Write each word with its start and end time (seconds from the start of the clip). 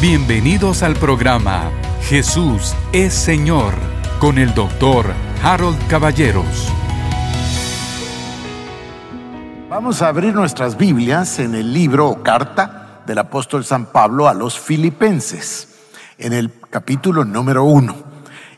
Bienvenidos 0.00 0.82
al 0.82 0.94
programa 0.94 1.70
Jesús 2.04 2.74
es 2.90 3.12
Señor 3.12 3.74
con 4.18 4.38
el 4.38 4.54
doctor 4.54 5.12
Harold 5.42 5.76
Caballeros. 5.88 6.72
Vamos 9.68 10.00
a 10.00 10.08
abrir 10.08 10.32
nuestras 10.32 10.78
Biblias 10.78 11.38
en 11.38 11.54
el 11.54 11.74
libro 11.74 12.08
o 12.08 12.22
carta 12.22 13.02
del 13.06 13.18
apóstol 13.18 13.62
San 13.62 13.92
Pablo 13.92 14.26
a 14.26 14.32
los 14.32 14.58
filipenses, 14.58 15.68
en 16.16 16.32
el 16.32 16.50
capítulo 16.70 17.26
número 17.26 17.64
uno. 17.64 17.94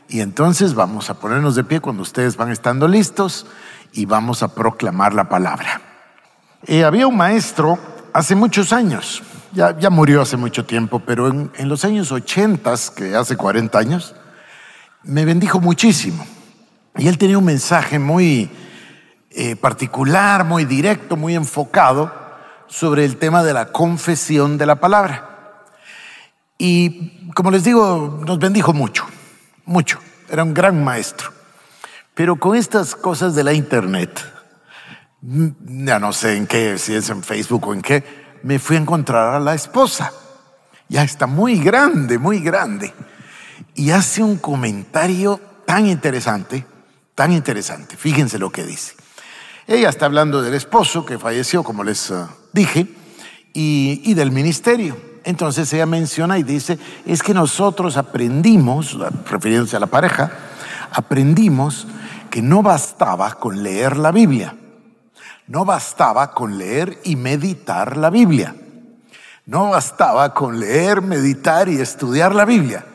Y 0.07 0.21
entonces 0.21 0.73
vamos 0.73 1.09
a 1.09 1.15
ponernos 1.15 1.55
de 1.55 1.65
pie 1.65 1.81
cuando 1.81 2.03
ustedes 2.03 2.37
van 2.37 2.51
estando 2.51 2.87
listos 2.87 3.47
y 3.91 4.05
vamos 4.05 4.43
a 4.43 4.55
proclamar 4.55 5.13
la 5.13 5.27
palabra. 5.27 5.81
Eh, 6.67 6.85
había 6.85 7.05
un 7.05 7.17
maestro 7.17 7.77
hace 8.13 8.33
muchos 8.33 8.71
años, 8.71 9.21
ya, 9.53 9.77
ya 9.77 9.89
murió 9.89 10.21
hace 10.21 10.37
mucho 10.37 10.65
tiempo, 10.65 10.99
pero 10.99 11.27
en, 11.27 11.51
en 11.55 11.69
los 11.69 11.85
años 11.85 12.11
80, 12.11 12.73
que 12.95 13.15
hace 13.15 13.37
40 13.37 13.77
años, 13.77 14.15
me 15.03 15.25
bendijo 15.25 15.59
muchísimo. 15.59 16.25
Y 16.97 17.07
él 17.07 17.17
tenía 17.17 17.37
un 17.37 17.45
mensaje 17.45 17.99
muy 17.99 18.49
eh, 19.31 19.55
particular, 19.55 20.43
muy 20.45 20.65
directo, 20.65 21.17
muy 21.17 21.35
enfocado 21.35 22.13
sobre 22.67 23.05
el 23.05 23.17
tema 23.17 23.43
de 23.43 23.53
la 23.53 23.71
confesión 23.71 24.57
de 24.57 24.65
la 24.65 24.75
palabra. 24.75 25.65
Y 26.57 27.31
como 27.33 27.49
les 27.51 27.63
digo, 27.63 28.21
nos 28.25 28.39
bendijo 28.39 28.73
mucho, 28.73 29.05
mucho. 29.65 29.99
Era 30.29 30.43
un 30.43 30.53
gran 30.53 30.83
maestro. 30.83 31.31
Pero 32.13 32.35
con 32.35 32.55
estas 32.55 32.95
cosas 32.95 33.33
de 33.33 33.43
la 33.43 33.53
internet, 33.53 34.23
ya 35.21 35.99
no 35.99 36.13
sé 36.13 36.37
en 36.37 36.45
qué, 36.45 36.77
si 36.77 36.93
es 36.93 37.09
en 37.09 37.23
Facebook 37.23 37.67
o 37.67 37.73
en 37.73 37.81
qué, 37.81 38.22
me 38.43 38.59
fui 38.59 38.75
a 38.75 38.79
encontrar 38.79 39.33
a 39.33 39.39
la 39.39 39.55
esposa. 39.55 40.11
Ya 40.89 41.03
está 41.03 41.27
muy 41.27 41.59
grande, 41.59 42.17
muy 42.17 42.39
grande. 42.39 42.93
Y 43.75 43.91
hace 43.91 44.21
un 44.21 44.37
comentario 44.37 45.39
tan 45.65 45.87
interesante, 45.87 46.65
tan 47.15 47.31
interesante. 47.31 47.97
Fíjense 47.97 48.37
lo 48.37 48.51
que 48.51 48.63
dice. 48.63 48.93
Ella 49.65 49.89
está 49.89 50.05
hablando 50.05 50.41
del 50.41 50.53
esposo 50.53 51.05
que 51.05 51.17
falleció, 51.17 51.63
como 51.63 51.83
les 51.83 52.11
uh, 52.11 52.27
dije, 52.51 52.87
y 53.53 54.13
del 54.13 54.31
ministerio. 54.31 55.13
Entonces 55.23 55.71
ella 55.73 55.85
menciona 55.85 56.37
y 56.37 56.43
dice, 56.43 56.77
es 57.05 57.23
que 57.23 57.33
nosotros 57.33 57.97
aprendimos, 57.97 58.97
refiriéndose 59.29 59.77
a 59.77 59.79
la 59.79 59.87
pareja, 59.87 60.31
aprendimos 60.91 61.87
que 62.29 62.41
no 62.41 62.61
bastaba 62.61 63.35
con 63.35 63.63
leer 63.63 63.97
la 63.97 64.11
Biblia, 64.11 64.55
no 65.53 65.65
bastaba 65.65 66.31
con 66.31 66.57
leer 66.57 66.99
y 67.03 67.15
meditar 67.15 67.95
la 67.95 68.09
Biblia, 68.09 68.55
no 69.45 69.69
bastaba 69.69 70.33
con 70.33 70.59
leer, 70.59 71.03
meditar 71.03 71.69
y 71.69 71.79
estudiar 71.79 72.33
la 72.33 72.43
Biblia, 72.43 72.87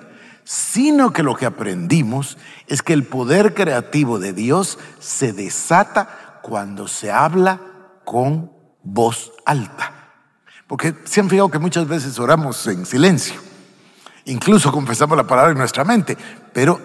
sino 0.42 1.12
que 1.12 1.22
lo 1.22 1.36
que 1.36 1.46
aprendimos 1.46 2.36
es 2.66 2.82
que 2.82 2.94
el 2.94 3.04
poder 3.04 3.54
creativo 3.54 4.18
de 4.18 4.32
Dios 4.32 4.76
se 4.98 5.32
desata 5.32 6.40
cuando 6.42 6.88
se 6.88 7.12
habla 7.12 7.60
con 8.04 8.50
voz 8.82 9.30
alta. 9.46 9.92
Porque 10.66 10.96
se 11.04 11.20
han 11.20 11.30
fijado 11.30 11.52
que 11.52 11.60
muchas 11.60 11.86
veces 11.86 12.18
oramos 12.18 12.66
en 12.66 12.84
silencio, 12.86 13.40
incluso 14.24 14.72
confesamos 14.72 15.16
la 15.16 15.28
palabra 15.28 15.52
en 15.52 15.58
nuestra 15.58 15.84
mente, 15.84 16.18
pero 16.52 16.80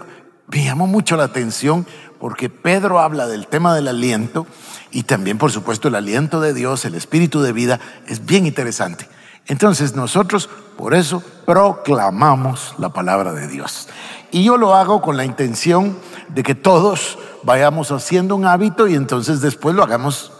me 0.49 0.65
llamó 0.65 0.85
mucho 0.85 1.15
la 1.17 1.23
atención 1.23 1.87
porque 2.19 2.49
Pedro 2.49 2.99
habla 2.99 3.27
del 3.27 3.47
tema 3.47 3.73
del 3.73 3.87
aliento 3.87 4.45
y 4.93 5.03
también, 5.03 5.39
por 5.39 5.51
supuesto, 5.51 5.87
el 5.87 5.95
aliento 5.95 6.39
de 6.39 6.53
Dios, 6.53 6.85
el 6.85 6.93
espíritu 6.93 7.41
de 7.41 7.51
vida, 7.51 7.79
es 8.07 8.25
bien 8.25 8.45
interesante. 8.45 9.09
Entonces 9.47 9.95
nosotros 9.95 10.49
por 10.77 10.93
eso 10.93 11.23
proclamamos 11.45 12.75
la 12.77 12.89
palabra 12.89 13.33
de 13.33 13.47
Dios. 13.47 13.89
Y 14.31 14.43
yo 14.43 14.57
lo 14.57 14.75
hago 14.75 15.01
con 15.01 15.17
la 15.17 15.25
intención 15.25 15.97
de 16.29 16.43
que 16.43 16.55
todos 16.55 17.17
vayamos 17.43 17.91
haciendo 17.91 18.35
un 18.35 18.45
hábito 18.45 18.87
y 18.87 18.93
entonces 18.93 19.41
después 19.41 19.75
lo 19.75 19.83
hagamos 19.83 20.31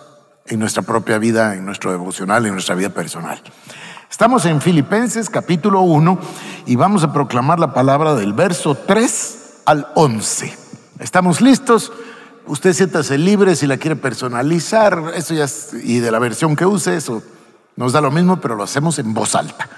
en 0.46 0.59
nuestra 0.59 0.84
propia 0.84 1.18
vida, 1.18 1.56
en 1.56 1.66
nuestro 1.66 1.92
devocional, 1.92 2.46
en 2.46 2.53
nuestra 2.53 2.75
vida 2.75 2.90
personal. 2.90 3.42
Estamos 4.09 4.46
en 4.46 4.62
Filipenses 4.62 5.30
capítulo 5.31 5.81
1 5.81 6.19
y 6.68 6.75
vamos 6.75 7.03
a 7.03 7.12
proclamar 7.12 7.59
la 7.59 7.74
palabra 7.74 8.13
del 8.13 8.34
verso 8.34 8.75
3 8.75 9.62
al 9.66 9.88
11. 9.96 10.56
¿Estamos 11.00 11.42
listos? 11.42 11.92
Usted 12.46 12.74
siéntase 12.74 13.18
libre 13.18 13.56
si 13.56 13.68
la 13.68 13.78
quiere 13.78 13.96
personalizar, 13.96 15.14
eso 15.16 15.34
ya 15.34 15.46
es, 15.46 15.70
y 15.74 16.00
de 16.00 16.12
la 16.12 16.20
versión 16.20 16.56
que 16.56 16.66
use, 16.66 16.96
eso 16.96 17.24
nos 17.76 17.94
da 17.94 18.02
lo 18.02 18.12
mismo, 18.12 18.42
pero 18.42 18.56
lo 18.56 18.64
hacemos 18.64 19.00
en 19.00 19.14
voz 19.14 19.36
alta. 19.36 19.70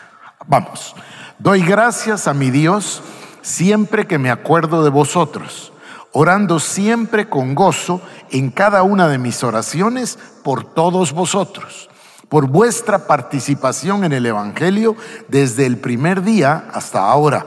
Vamos. 0.48 0.96
Doy 1.38 1.62
gracias 1.62 2.28
a 2.28 2.34
mi 2.34 2.50
Dios 2.50 3.02
siempre 3.42 4.08
que 4.08 4.18
me 4.18 4.31
acuerdo 4.31 4.84
de 4.84 4.90
vosotros, 4.90 5.74
orando 6.12 6.59
siempre 6.59 7.30
con 7.30 7.53
gozo 7.53 8.02
en 8.31 8.50
cada 8.50 8.82
una 8.84 9.08
de 9.08 9.20
mis 9.20 9.44
oraciones 9.44 10.18
por 10.44 10.74
todos 10.74 11.14
vosotros, 11.14 11.90
por 12.30 12.47
vuestra 12.47 13.06
participación 13.06 14.03
en 14.03 14.14
el 14.14 14.26
Evangelio 14.26 14.96
desde 15.28 15.68
el 15.68 15.78
primer 15.78 16.24
día 16.24 16.68
hasta 16.74 17.08
ahora, 17.08 17.46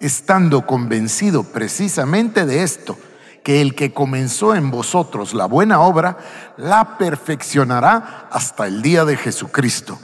estando 0.00 0.66
convencido 0.66 1.44
precisamente 1.44 2.44
de 2.44 2.62
esto, 2.62 2.98
que 3.48 3.62
el 3.62 3.74
que 3.74 3.94
comenzó 3.94 4.54
en 4.54 4.70
vosotros 4.70 5.32
la 5.32 5.46
buena 5.46 5.80
obra, 5.80 6.18
la 6.58 6.98
perfeccionará 6.98 8.28
hasta 8.30 8.66
el 8.66 8.82
día 8.82 9.06
de 9.06 9.16
Jesucristo. 9.16 9.98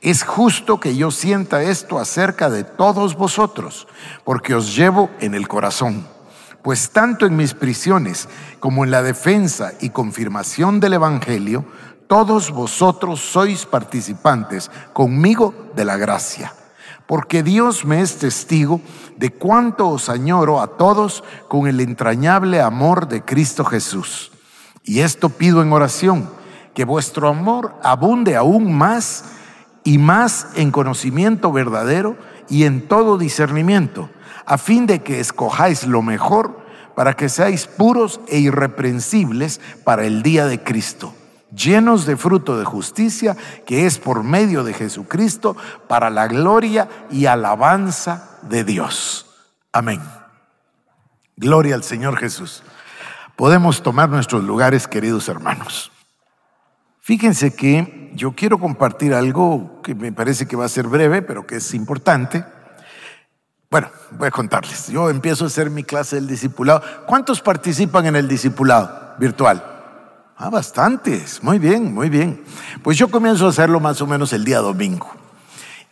Es 0.00 0.22
justo 0.22 0.78
que 0.78 0.94
yo 0.94 1.10
sienta 1.10 1.64
esto 1.64 1.98
acerca 1.98 2.50
de 2.50 2.62
todos 2.62 3.16
vosotros, 3.16 3.88
porque 4.22 4.54
os 4.54 4.76
llevo 4.76 5.10
en 5.18 5.34
el 5.34 5.48
corazón. 5.48 6.06
Pues 6.62 6.90
tanto 6.90 7.26
en 7.26 7.34
mis 7.34 7.52
prisiones 7.52 8.28
como 8.60 8.84
en 8.84 8.92
la 8.92 9.02
defensa 9.02 9.72
y 9.80 9.90
confirmación 9.90 10.78
del 10.78 10.92
Evangelio, 10.92 11.64
todos 12.06 12.52
vosotros 12.52 13.18
sois 13.18 13.66
participantes 13.66 14.70
conmigo 14.92 15.52
de 15.74 15.84
la 15.84 15.96
gracia. 15.96 16.54
Porque 17.06 17.42
Dios 17.42 17.84
me 17.84 18.00
es 18.00 18.16
testigo 18.18 18.80
de 19.16 19.30
cuánto 19.30 19.88
os 19.88 20.08
añoro 20.08 20.60
a 20.60 20.76
todos 20.76 21.22
con 21.48 21.66
el 21.66 21.80
entrañable 21.80 22.60
amor 22.60 23.08
de 23.08 23.22
Cristo 23.22 23.64
Jesús. 23.64 24.32
Y 24.82 25.00
esto 25.00 25.28
pido 25.28 25.62
en 25.62 25.72
oración, 25.72 26.28
que 26.74 26.84
vuestro 26.84 27.28
amor 27.28 27.74
abunde 27.82 28.36
aún 28.36 28.72
más 28.72 29.24
y 29.84 29.98
más 29.98 30.48
en 30.56 30.70
conocimiento 30.70 31.52
verdadero 31.52 32.16
y 32.48 32.64
en 32.64 32.88
todo 32.88 33.18
discernimiento, 33.18 34.10
a 34.46 34.58
fin 34.58 34.86
de 34.86 35.02
que 35.02 35.20
escojáis 35.20 35.86
lo 35.86 36.02
mejor 36.02 36.64
para 36.94 37.14
que 37.14 37.28
seáis 37.28 37.66
puros 37.66 38.20
e 38.28 38.38
irreprensibles 38.38 39.60
para 39.84 40.04
el 40.04 40.22
día 40.22 40.46
de 40.46 40.62
Cristo, 40.62 41.14
llenos 41.54 42.06
de 42.06 42.16
fruto 42.16 42.58
de 42.58 42.64
justicia, 42.64 43.36
que 43.66 43.86
es 43.86 43.98
por 43.98 44.22
medio 44.22 44.64
de 44.64 44.74
Jesucristo, 44.74 45.56
para 45.88 46.10
la 46.10 46.26
gloria 46.26 46.88
y 47.10 47.26
alabanza 47.26 48.38
de 48.42 48.64
Dios. 48.64 49.26
Amén. 49.72 50.00
Gloria 51.36 51.74
al 51.74 51.82
Señor 51.82 52.16
Jesús. 52.16 52.62
Podemos 53.36 53.82
tomar 53.82 54.08
nuestros 54.08 54.44
lugares, 54.44 54.86
queridos 54.86 55.28
hermanos. 55.28 55.90
Fíjense 57.00 57.54
que 57.54 58.12
yo 58.14 58.32
quiero 58.32 58.58
compartir 58.58 59.12
algo 59.12 59.82
que 59.82 59.94
me 59.94 60.12
parece 60.12 60.46
que 60.46 60.56
va 60.56 60.64
a 60.64 60.68
ser 60.68 60.86
breve, 60.86 61.20
pero 61.20 61.46
que 61.46 61.56
es 61.56 61.74
importante. 61.74 62.44
Bueno, 63.70 63.90
voy 64.12 64.28
a 64.28 64.30
contarles. 64.30 64.86
Yo 64.86 65.10
empiezo 65.10 65.44
a 65.44 65.48
hacer 65.48 65.68
mi 65.68 65.82
clase 65.82 66.16
del 66.16 66.28
discipulado. 66.28 66.80
¿Cuántos 67.06 67.40
participan 67.40 68.06
en 68.06 68.16
el 68.16 68.28
discipulado 68.28 69.16
virtual? 69.18 69.73
Ah, 70.36 70.50
bastantes. 70.50 71.42
Muy 71.42 71.58
bien, 71.58 71.94
muy 71.94 72.08
bien. 72.08 72.42
Pues 72.82 72.98
yo 72.98 73.08
comienzo 73.08 73.46
a 73.46 73.50
hacerlo 73.50 73.78
más 73.78 74.00
o 74.00 74.06
menos 74.06 74.32
el 74.32 74.44
día 74.44 74.58
domingo. 74.58 75.08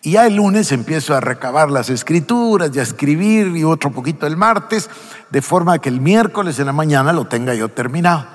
Y 0.02 0.12
ya 0.12 0.26
el 0.26 0.34
lunes 0.34 0.72
empiezo 0.72 1.14
a 1.14 1.20
recabar 1.20 1.70
las 1.70 1.88
escrituras 1.88 2.70
y 2.74 2.80
a 2.80 2.82
escribir 2.82 3.56
y 3.56 3.62
otro 3.62 3.92
poquito 3.92 4.26
el 4.26 4.36
martes, 4.36 4.90
de 5.30 5.42
forma 5.42 5.78
que 5.78 5.88
el 5.88 6.00
miércoles 6.00 6.58
en 6.58 6.66
la 6.66 6.72
mañana 6.72 7.12
lo 7.12 7.26
tenga 7.26 7.54
yo 7.54 7.68
terminado. 7.68 8.26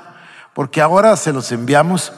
Porque 0.53 0.79
ahora 0.79 1.17
se 1.17 1.33
los 1.33 1.51
enviamos 1.51 2.13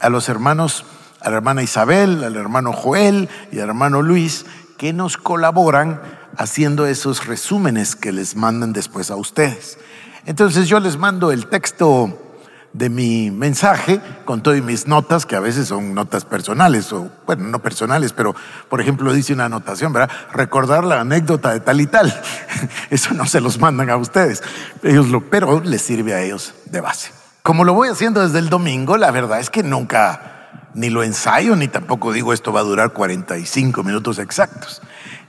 a 0.00 0.08
los 0.08 0.30
hermanos, 0.30 0.86
a 1.20 1.28
la 1.28 1.36
hermana 1.36 1.62
Isabel, 1.62 2.24
al 2.24 2.36
hermano 2.36 2.72
Joel 2.72 3.28
y 3.52 3.58
al 3.58 3.68
hermano 3.68 4.00
Luis, 4.00 4.46
que 4.78 4.94
nos 4.94 5.18
colaboran 5.18 6.00
haciendo 6.38 6.86
esos 6.86 7.26
resúmenes 7.26 7.96
que 7.96 8.12
les 8.12 8.34
mandan 8.34 8.72
después 8.72 9.10
a 9.10 9.16
ustedes. 9.16 9.78
Entonces 10.24 10.68
yo 10.68 10.80
les 10.80 10.96
mando 10.96 11.32
el 11.32 11.48
texto 11.48 12.25
de 12.72 12.90
mi 12.90 13.30
mensaje 13.30 14.00
con 14.24 14.42
todas 14.42 14.62
mis 14.62 14.86
notas, 14.86 15.24
que 15.24 15.36
a 15.36 15.40
veces 15.40 15.68
son 15.68 15.94
notas 15.94 16.24
personales, 16.24 16.92
o 16.92 17.10
bueno, 17.26 17.48
no 17.48 17.60
personales, 17.60 18.12
pero 18.12 18.34
por 18.68 18.80
ejemplo 18.80 19.12
dice 19.12 19.32
una 19.32 19.46
anotación, 19.46 19.92
¿verdad? 19.92 20.14
Recordar 20.32 20.84
la 20.84 21.00
anécdota 21.00 21.52
de 21.52 21.60
tal 21.60 21.80
y 21.80 21.86
tal. 21.86 22.12
Eso 22.90 23.14
no 23.14 23.26
se 23.26 23.40
los 23.40 23.58
mandan 23.58 23.90
a 23.90 23.96
ustedes, 23.96 24.42
ellos 24.82 25.08
lo, 25.08 25.22
pero 25.30 25.60
les 25.60 25.82
sirve 25.82 26.14
a 26.14 26.22
ellos 26.22 26.54
de 26.66 26.80
base. 26.80 27.10
Como 27.42 27.64
lo 27.64 27.74
voy 27.74 27.88
haciendo 27.88 28.22
desde 28.22 28.40
el 28.40 28.48
domingo, 28.48 28.96
la 28.96 29.10
verdad 29.10 29.38
es 29.40 29.50
que 29.50 29.62
nunca 29.62 30.36
ni 30.74 30.90
lo 30.90 31.02
ensayo, 31.02 31.56
ni 31.56 31.68
tampoco 31.68 32.12
digo 32.12 32.32
esto 32.32 32.52
va 32.52 32.60
a 32.60 32.64
durar 32.64 32.92
45 32.92 33.82
minutos 33.82 34.18
exactos. 34.18 34.82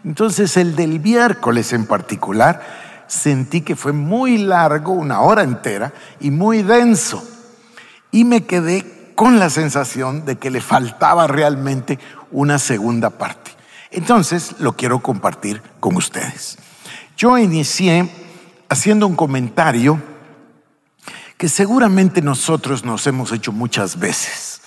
Entonces 0.03 0.57
el 0.57 0.75
del 0.75 0.99
miércoles 0.99 1.73
en 1.73 1.85
particular 1.85 2.86
sentí 3.07 3.61
que 3.61 3.75
fue 3.75 3.93
muy 3.93 4.37
largo, 4.37 4.93
una 4.93 5.21
hora 5.21 5.43
entera, 5.43 5.93
y 6.19 6.31
muy 6.31 6.63
denso. 6.63 7.23
Y 8.11 8.23
me 8.23 8.45
quedé 8.45 9.13
con 9.15 9.39
la 9.39 9.49
sensación 9.49 10.25
de 10.25 10.37
que 10.37 10.51
le 10.51 10.61
faltaba 10.61 11.27
realmente 11.27 11.99
una 12.31 12.59
segunda 12.59 13.09
parte. 13.09 13.51
Entonces 13.91 14.55
lo 14.59 14.73
quiero 14.73 14.99
compartir 14.99 15.61
con 15.79 15.95
ustedes. 15.95 16.57
Yo 17.15 17.37
inicié 17.37 18.09
haciendo 18.69 19.07
un 19.07 19.15
comentario 19.15 20.01
que 21.37 21.49
seguramente 21.49 22.21
nosotros 22.21 22.83
nos 22.83 23.07
hemos 23.07 23.31
hecho 23.31 23.51
muchas 23.51 23.97
veces. 23.99 24.61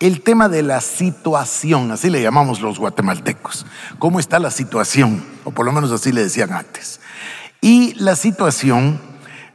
El 0.00 0.22
tema 0.22 0.48
de 0.48 0.62
la 0.62 0.80
situación, 0.80 1.92
así 1.92 2.10
le 2.10 2.20
llamamos 2.20 2.60
los 2.60 2.78
guatemaltecos. 2.78 3.64
¿Cómo 3.98 4.18
está 4.18 4.38
la 4.38 4.50
situación? 4.50 5.24
O 5.44 5.50
por 5.50 5.64
lo 5.64 5.72
menos 5.72 5.92
así 5.92 6.12
le 6.12 6.24
decían 6.24 6.52
antes. 6.52 7.00
Y 7.64 7.94
la 7.94 8.14
situación 8.14 9.00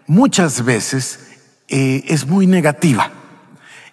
muchas 0.08 0.66
veces 0.66 1.30
eh, 1.68 2.04
es 2.08 2.26
muy 2.26 2.48
negativa. 2.48 3.12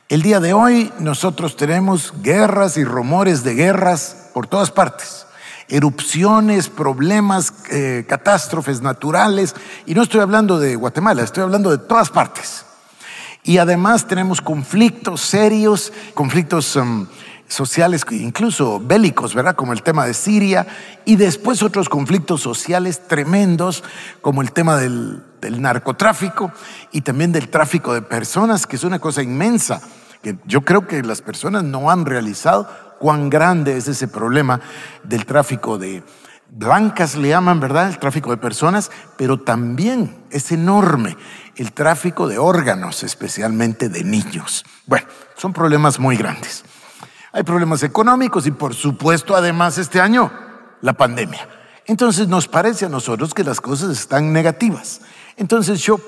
El 0.08 0.22
día 0.22 0.40
de 0.40 0.54
hoy 0.54 0.90
nosotros 0.98 1.54
tenemos 1.54 2.14
guerras 2.22 2.78
y 2.78 2.84
rumores 2.84 3.44
de 3.44 3.54
guerras 3.54 4.30
por 4.32 4.46
todas 4.46 4.70
partes. 4.70 5.26
Erupciones, 5.68 6.70
problemas, 6.70 7.52
eh, 7.70 8.06
catástrofes 8.08 8.80
naturales. 8.80 9.54
Y 9.84 9.94
no 9.94 10.04
estoy 10.04 10.22
hablando 10.22 10.58
de 10.58 10.76
Guatemala, 10.76 11.22
estoy 11.22 11.42
hablando 11.42 11.70
de 11.70 11.76
todas 11.76 12.08
partes. 12.08 12.64
Y 13.42 13.58
además 13.58 14.08
tenemos 14.08 14.40
conflictos 14.40 15.20
serios, 15.20 15.92
conflictos 16.14 16.74
um, 16.76 17.06
sociales, 17.48 18.04
incluso 18.10 18.80
bélicos, 18.80 19.34
¿verdad? 19.34 19.54
Como 19.54 19.72
el 19.72 19.82
tema 19.82 20.06
de 20.06 20.14
Siria, 20.14 20.66
y 21.04 21.16
después 21.16 21.62
otros 21.62 21.88
conflictos 21.88 22.40
sociales 22.40 23.06
tremendos, 23.06 23.84
como 24.20 24.42
el 24.42 24.52
tema 24.52 24.76
del, 24.76 25.22
narcotráfico 25.40 26.50
y 26.90 27.02
también 27.02 27.30
del 27.30 27.48
tráfico 27.48 27.94
de 27.94 28.02
personas, 28.02 28.66
que 28.66 28.74
es 28.74 28.82
una 28.82 28.98
cosa 28.98 29.22
inmensa, 29.22 29.80
que 30.20 30.36
yo 30.44 30.62
creo 30.62 30.88
que 30.88 31.02
las 31.04 31.22
personas 31.22 31.62
no 31.62 31.88
han 31.88 32.04
realizado 32.04 32.68
cuán 32.98 33.30
grande 33.30 33.76
es 33.76 33.86
ese 33.86 34.08
problema 34.08 34.60
del 35.04 35.24
tráfico 35.24 35.78
de 35.78 36.02
blancas, 36.50 37.14
le 37.14 37.28
llaman, 37.28 37.60
¿verdad? 37.60 37.88
El 37.88 37.98
tráfico 38.00 38.30
de 38.30 38.38
personas, 38.38 38.90
pero 39.16 39.38
también 39.38 40.16
es 40.30 40.50
enorme 40.50 41.16
el 41.54 41.72
tráfico 41.72 42.26
de 42.26 42.38
órganos, 42.38 43.04
especialmente 43.04 43.88
de 43.88 44.02
niños. 44.02 44.64
Bueno, 44.86 45.06
son 45.36 45.52
problemas 45.52 45.98
muy 45.98 46.16
grandes. 46.16 46.64
Hay 47.36 47.42
problemas 47.42 47.82
económicos 47.82 48.46
y 48.46 48.50
por 48.50 48.74
supuesto 48.74 49.36
además 49.36 49.76
este 49.76 50.00
año 50.00 50.32
la 50.80 50.94
pandemia. 50.94 51.46
Entonces 51.84 52.28
nos 52.28 52.48
parece 52.48 52.86
a 52.86 52.88
nosotros 52.88 53.34
que 53.34 53.44
las 53.44 53.60
cosas 53.60 53.90
están 53.90 54.32
negativas. 54.32 55.02
Entonces 55.36 55.82
yo 55.82 56.00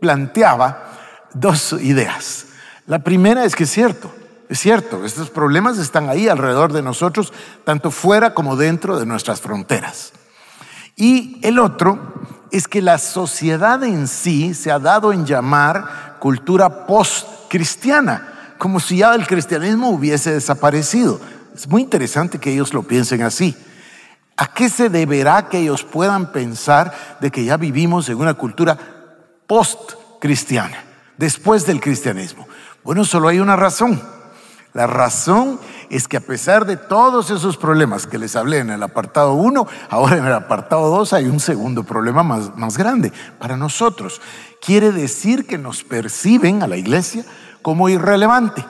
planteaba 0.00 0.94
dos 1.34 1.74
ideas. 1.74 2.46
La 2.86 3.00
primera 3.00 3.44
es 3.44 3.54
que 3.54 3.64
es 3.64 3.70
cierto, 3.70 4.14
es 4.48 4.60
cierto, 4.60 5.04
estos 5.04 5.28
problemas 5.28 5.76
están 5.76 6.08
ahí 6.08 6.26
alrededor 6.26 6.72
de 6.72 6.80
nosotros, 6.80 7.34
tanto 7.64 7.90
fuera 7.90 8.32
como 8.32 8.56
dentro 8.56 8.98
de 8.98 9.04
nuestras 9.04 9.42
fronteras. 9.42 10.14
Y 10.96 11.38
el 11.42 11.58
otro 11.58 12.14
es 12.50 12.66
que 12.66 12.80
la 12.80 12.96
sociedad 12.96 13.84
en 13.84 14.08
sí 14.08 14.54
se 14.54 14.70
ha 14.70 14.78
dado 14.78 15.12
en 15.12 15.26
llamar 15.26 16.16
cultura 16.18 16.86
post-cristiana, 16.86 18.31
como 18.62 18.78
si 18.78 18.98
ya 18.98 19.12
el 19.16 19.26
cristianismo 19.26 19.90
hubiese 19.90 20.34
desaparecido. 20.34 21.20
Es 21.52 21.66
muy 21.66 21.82
interesante 21.82 22.38
que 22.38 22.52
ellos 22.52 22.72
lo 22.72 22.84
piensen 22.84 23.22
así. 23.22 23.56
¿A 24.36 24.54
qué 24.54 24.68
se 24.68 24.88
deberá 24.88 25.48
que 25.48 25.58
ellos 25.58 25.82
puedan 25.82 26.30
pensar 26.30 27.18
de 27.20 27.32
que 27.32 27.44
ya 27.44 27.56
vivimos 27.56 28.08
en 28.08 28.18
una 28.18 28.34
cultura 28.34 28.78
post-cristiana, 29.48 30.76
después 31.18 31.66
del 31.66 31.80
cristianismo? 31.80 32.46
Bueno, 32.84 33.04
solo 33.04 33.26
hay 33.26 33.40
una 33.40 33.56
razón. 33.56 34.00
La 34.74 34.86
razón 34.86 35.58
es 35.90 36.06
que 36.06 36.18
a 36.18 36.20
pesar 36.20 36.64
de 36.64 36.76
todos 36.76 37.30
esos 37.30 37.56
problemas 37.56 38.06
que 38.06 38.16
les 38.16 38.36
hablé 38.36 38.58
en 38.58 38.70
el 38.70 38.84
apartado 38.84 39.34
1, 39.34 39.66
ahora 39.90 40.18
en 40.18 40.24
el 40.24 40.34
apartado 40.34 40.88
2 40.98 41.14
hay 41.14 41.24
un 41.24 41.40
segundo 41.40 41.82
problema 41.82 42.22
más, 42.22 42.56
más 42.56 42.78
grande 42.78 43.12
para 43.40 43.56
nosotros. 43.56 44.20
Quiere 44.64 44.92
decir 44.92 45.48
que 45.48 45.58
nos 45.58 45.82
perciben 45.82 46.62
a 46.62 46.68
la 46.68 46.76
iglesia 46.76 47.24
como 47.62 47.88
irrelevante, 47.88 48.64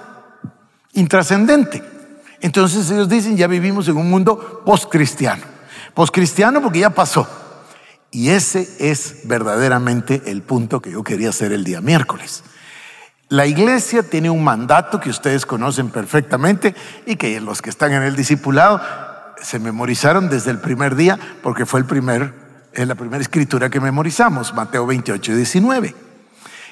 intrascendente. 0.92 1.82
Entonces 2.40 2.90
ellos 2.90 3.08
dicen, 3.08 3.36
ya 3.36 3.46
vivimos 3.46 3.88
en 3.88 3.96
un 3.96 4.10
mundo 4.10 4.62
postcristiano. 4.64 5.42
Postcristiano 5.94 6.60
porque 6.60 6.80
ya 6.80 6.90
pasó. 6.90 7.28
Y 8.10 8.28
ese 8.30 8.68
es 8.78 9.22
verdaderamente 9.24 10.22
el 10.26 10.42
punto 10.42 10.80
que 10.80 10.90
yo 10.90 11.02
quería 11.02 11.30
hacer 11.30 11.52
el 11.52 11.64
día 11.64 11.80
miércoles. 11.80 12.44
La 13.28 13.46
iglesia 13.46 14.02
tiene 14.02 14.28
un 14.28 14.44
mandato 14.44 15.00
que 15.00 15.08
ustedes 15.08 15.46
conocen 15.46 15.88
perfectamente 15.88 16.74
y 17.06 17.16
que 17.16 17.40
los 17.40 17.62
que 17.62 17.70
están 17.70 17.92
en 17.92 18.02
el 18.02 18.14
discipulado 18.14 18.82
se 19.40 19.58
memorizaron 19.58 20.28
desde 20.28 20.50
el 20.50 20.58
primer 20.58 20.96
día 20.96 21.18
porque 21.42 21.64
fue 21.64 21.80
el 21.80 21.86
primer, 21.86 22.34
la 22.74 22.94
primera 22.94 23.22
escritura 23.22 23.70
que 23.70 23.80
memorizamos, 23.80 24.52
Mateo 24.52 24.84
28 24.86 25.32
y 25.32 25.34
19. 25.36 25.94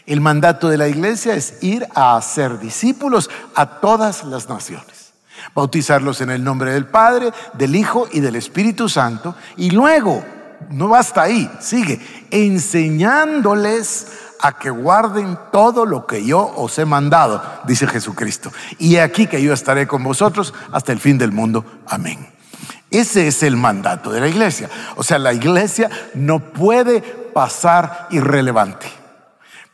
El 0.06 0.20
mandato 0.20 0.68
de 0.68 0.78
la 0.78 0.88
iglesia 0.88 1.34
es 1.34 1.62
ir 1.62 1.86
a 1.94 2.16
hacer 2.16 2.58
discípulos 2.58 3.30
a 3.54 3.80
todas 3.80 4.24
las 4.24 4.48
naciones, 4.48 5.12
bautizarlos 5.54 6.20
en 6.20 6.30
el 6.30 6.42
nombre 6.42 6.72
del 6.72 6.86
Padre, 6.86 7.32
del 7.54 7.76
Hijo 7.76 8.08
y 8.12 8.20
del 8.20 8.36
Espíritu 8.36 8.88
Santo 8.88 9.34
y 9.56 9.70
luego, 9.70 10.24
no 10.70 10.88
basta 10.88 11.22
ahí, 11.22 11.50
sigue 11.60 12.00
enseñándoles 12.30 14.08
a 14.42 14.52
que 14.58 14.70
guarden 14.70 15.38
todo 15.52 15.84
lo 15.84 16.06
que 16.06 16.24
yo 16.24 16.52
os 16.56 16.78
he 16.78 16.84
mandado, 16.84 17.42
dice 17.66 17.86
Jesucristo. 17.86 18.50
Y 18.78 18.96
aquí 18.96 19.26
que 19.26 19.42
yo 19.42 19.52
estaré 19.52 19.86
con 19.86 20.02
vosotros 20.02 20.54
hasta 20.72 20.92
el 20.92 21.00
fin 21.00 21.18
del 21.18 21.32
mundo. 21.32 21.64
Amén. 21.86 22.26
Ese 22.90 23.28
es 23.28 23.42
el 23.42 23.56
mandato 23.56 24.10
de 24.10 24.20
la 24.20 24.28
iglesia. 24.28 24.68
O 24.96 25.02
sea, 25.02 25.18
la 25.18 25.32
iglesia 25.32 25.90
no 26.14 26.40
puede 26.40 27.00
pasar 27.00 28.08
irrelevante. 28.10 28.99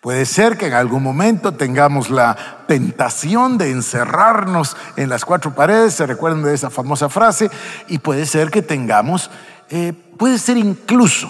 Puede 0.06 0.24
ser 0.24 0.56
que 0.56 0.68
en 0.68 0.74
algún 0.74 1.02
momento 1.02 1.54
tengamos 1.54 2.10
la 2.10 2.36
tentación 2.68 3.58
de 3.58 3.72
encerrarnos 3.72 4.76
en 4.94 5.08
las 5.08 5.24
cuatro 5.24 5.52
paredes, 5.52 5.94
se 5.94 6.06
recuerdan 6.06 6.44
de 6.44 6.54
esa 6.54 6.70
famosa 6.70 7.08
frase, 7.08 7.50
y 7.88 7.98
puede 7.98 8.24
ser 8.24 8.52
que 8.52 8.62
tengamos, 8.62 9.32
eh, 9.68 9.92
puede 10.16 10.38
ser 10.38 10.58
incluso 10.58 11.28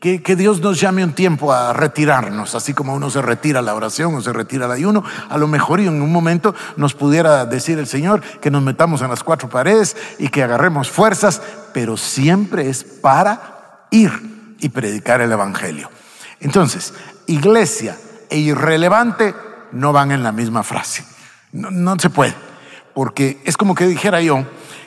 que, 0.00 0.18
Dios 0.34 0.60
nos 0.60 0.80
llame 0.80 1.04
un 1.04 1.12
tiempo 1.12 1.52
a 1.52 1.72
retirarnos, 1.72 2.56
así 2.56 2.74
como 2.74 2.94
uno 2.94 3.10
se 3.10 3.22
retira 3.22 3.62
la 3.62 3.76
oración 3.76 4.12
o 4.16 4.20
se 4.20 4.32
retira 4.32 4.66
el 4.66 4.72
ayuno, 4.72 5.04
a 5.28 5.38
lo 5.38 5.46
mejor 5.46 5.78
y 5.78 5.86
en 5.86 6.02
un 6.02 6.10
momento 6.10 6.52
nos 6.76 6.94
pudiera 6.94 7.46
decir 7.46 7.78
el 7.78 7.86
Señor 7.86 8.22
que 8.40 8.50
nos 8.50 8.64
metamos 8.64 9.02
en 9.02 9.10
las 9.10 9.22
cuatro 9.22 9.48
paredes 9.48 9.96
y 10.18 10.30
que 10.30 10.42
agarremos 10.42 10.90
fuerzas, 10.90 11.40
pero 11.72 11.96
siempre 11.96 12.68
es 12.68 12.82
para 12.82 13.86
ir 13.92 14.56
y 14.58 14.68
predicar 14.70 15.20
el 15.20 15.30
Evangelio. 15.30 15.90
Entonces, 16.40 16.94
iglesia 17.30 17.96
e 18.28 18.38
irrelevante 18.38 19.34
no 19.72 19.92
van 19.92 20.12
en 20.12 20.22
la 20.22 20.32
misma 20.32 20.62
frase. 20.62 21.04
No, 21.52 21.70
no 21.70 21.98
se 21.98 22.10
puede, 22.10 22.34
porque 22.94 23.40
es 23.44 23.56
como 23.56 23.74
que 23.74 23.86
dijera 23.86 24.20
yo 24.20 24.44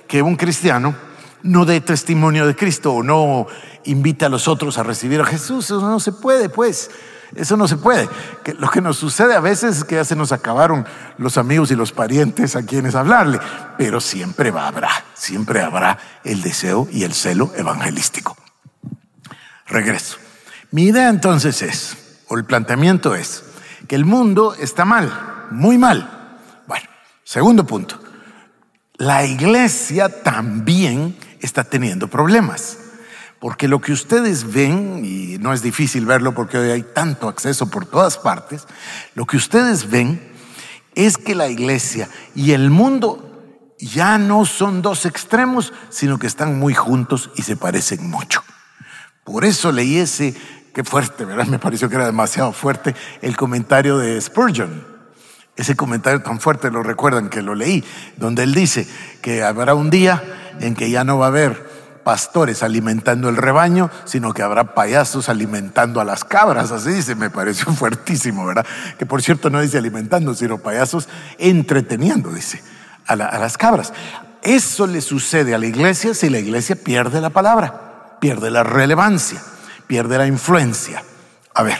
que 0.08 0.22
un 0.22 0.36
cristiano 0.36 0.96
no 1.44 1.66
dé 1.66 1.82
testimonio 1.82 2.48
de 2.48 2.56
Cristo 2.56 2.94
o 2.94 3.04
no 3.04 3.48
invita 3.86 4.28
a 4.28 4.30
los 4.30 4.48
otros 4.48 4.78
a 4.78 4.84
recibir 4.84 5.22
a 5.22 5.26
Jesús. 5.26 5.66
Eso 5.66 5.82
no 5.82 6.00
se 6.00 6.12
puede, 6.12 6.50
pues. 6.50 6.90
Eso 7.36 7.58
no 7.58 7.68
se 7.68 7.78
puede. 7.78 8.08
lo 8.60 8.70
que 8.70 8.82
nos 8.82 8.98
sucede 8.98 9.36
a 9.36 9.40
veces 9.40 9.78
es 9.78 9.84
que 9.84 9.96
ya 9.96 10.06
se 10.06 10.16
nos 10.16 10.32
acabaron 10.32 10.86
los 11.18 11.38
amigos 11.38 11.72
y 11.72 11.76
los 11.76 11.92
parientes 11.92 12.56
a 12.56 12.64
quienes 12.64 12.94
hablarle, 12.96 13.40
pero 13.78 14.00
siempre 14.00 14.50
habrá, 14.50 14.90
siempre 15.16 15.62
habrá 15.62 15.98
el 16.24 16.42
deseo 16.42 16.88
y 16.92 17.04
el 17.04 17.14
celo 17.14 17.52
evangelístico. 17.56 18.38
Regreso. 19.66 20.18
Mi 20.70 20.84
idea 20.84 21.10
entonces 21.10 21.62
es, 21.64 21.98
el 22.38 22.46
planteamiento 22.46 23.16
es, 23.16 23.44
que 23.88 23.96
el 23.96 24.06
mundo 24.06 24.56
está 24.56 24.86
mal, 24.86 25.48
muy 25.52 25.78
mal. 25.78 26.40
Bueno, 26.68 26.86
segundo 27.24 27.66
punto, 27.66 28.00
la 28.96 29.26
iglesia 29.26 30.24
también 30.24 31.18
está 31.40 31.64
teniendo 31.64 32.08
problemas. 32.08 32.80
Porque 33.40 33.68
lo 33.68 33.82
que 33.82 33.92
ustedes 33.92 34.54
ven, 34.54 35.02
y 35.04 35.38
no 35.38 35.52
es 35.52 35.62
difícil 35.62 36.06
verlo 36.06 36.34
porque 36.34 36.58
hoy 36.58 36.70
hay 36.70 36.84
tanto 36.84 37.28
acceso 37.28 37.70
por 37.70 37.86
todas 37.86 38.18
partes, 38.18 38.66
lo 39.16 39.26
que 39.26 39.36
ustedes 39.36 39.90
ven 39.90 40.32
es 40.96 41.18
que 41.18 41.36
la 41.36 41.50
iglesia 41.50 42.08
y 42.36 42.54
el 42.54 42.70
mundo 42.70 43.74
ya 43.80 44.18
no 44.18 44.46
son 44.46 44.82
dos 44.82 45.06
extremos, 45.06 45.74
sino 45.90 46.20
que 46.20 46.28
están 46.28 46.58
muy 46.58 46.74
juntos 46.74 47.32
y 47.36 47.42
se 47.42 47.58
parecen 47.58 48.10
mucho. 48.10 48.42
Por 49.26 49.44
eso 49.44 49.74
leí 49.74 49.98
ese, 49.98 50.36
qué 50.74 50.84
fuerte, 50.84 51.26
¿verdad? 51.26 51.48
Me 51.48 51.60
pareció 51.60 51.88
que 51.90 51.96
era 51.96 52.06
demasiado 52.06 52.52
fuerte 52.52 52.96
el 53.22 53.38
comentario 53.38 53.98
de 53.98 54.20
Spurgeon. 54.20 54.94
Ese 55.56 55.76
comentario 55.76 56.22
tan 56.24 56.40
fuerte, 56.40 56.72
lo 56.72 56.82
recuerdan 56.82 57.30
que 57.30 57.44
lo 57.44 57.54
leí, 57.54 57.84
donde 58.18 58.44
él 58.44 58.56
dice 58.56 58.88
que 59.22 59.44
habrá 59.44 59.76
un 59.76 59.92
día 59.92 60.24
en 60.60 60.76
que 60.76 60.90
ya 60.90 61.04
no 61.04 61.20
va 61.20 61.26
a 61.26 61.30
haber 61.30 61.72
pastores 62.04 62.64
alimentando 62.64 63.30
el 63.30 63.38
rebaño, 63.38 63.92
sino 64.06 64.34
que 64.34 64.42
habrá 64.42 64.74
payasos 64.74 65.30
alimentando 65.30 66.02
a 66.02 66.06
las 66.06 66.24
cabras. 66.24 66.72
Así 66.72 66.90
dice, 66.90 67.14
me 67.14 67.30
pareció 67.30 67.72
fuertísimo, 67.74 68.46
¿verdad? 68.46 68.66
Que 68.98 69.06
por 69.06 69.22
cierto 69.22 69.52
no 69.52 69.62
dice 69.62 69.78
alimentando, 69.78 70.34
sino 70.34 70.58
payasos 70.58 71.08
entreteniendo, 71.38 72.32
dice, 72.32 72.64
a, 73.06 73.14
a 73.14 73.40
las 73.40 73.58
cabras. 73.58 73.94
Eso 74.42 74.88
le 74.88 75.02
sucede 75.02 75.54
a 75.54 75.60
la 75.60 75.68
iglesia 75.68 76.16
si 76.16 76.30
la 76.30 76.40
iglesia 76.40 76.76
pierde 76.76 77.22
la 77.22 77.30
palabra, 77.30 78.18
pierde 78.20 78.50
la 78.50 78.64
relevancia, 78.64 79.42
pierde 79.94 80.18
la 80.18 80.26
influencia. 80.26 81.04
A 81.54 81.62
ver, 81.62 81.78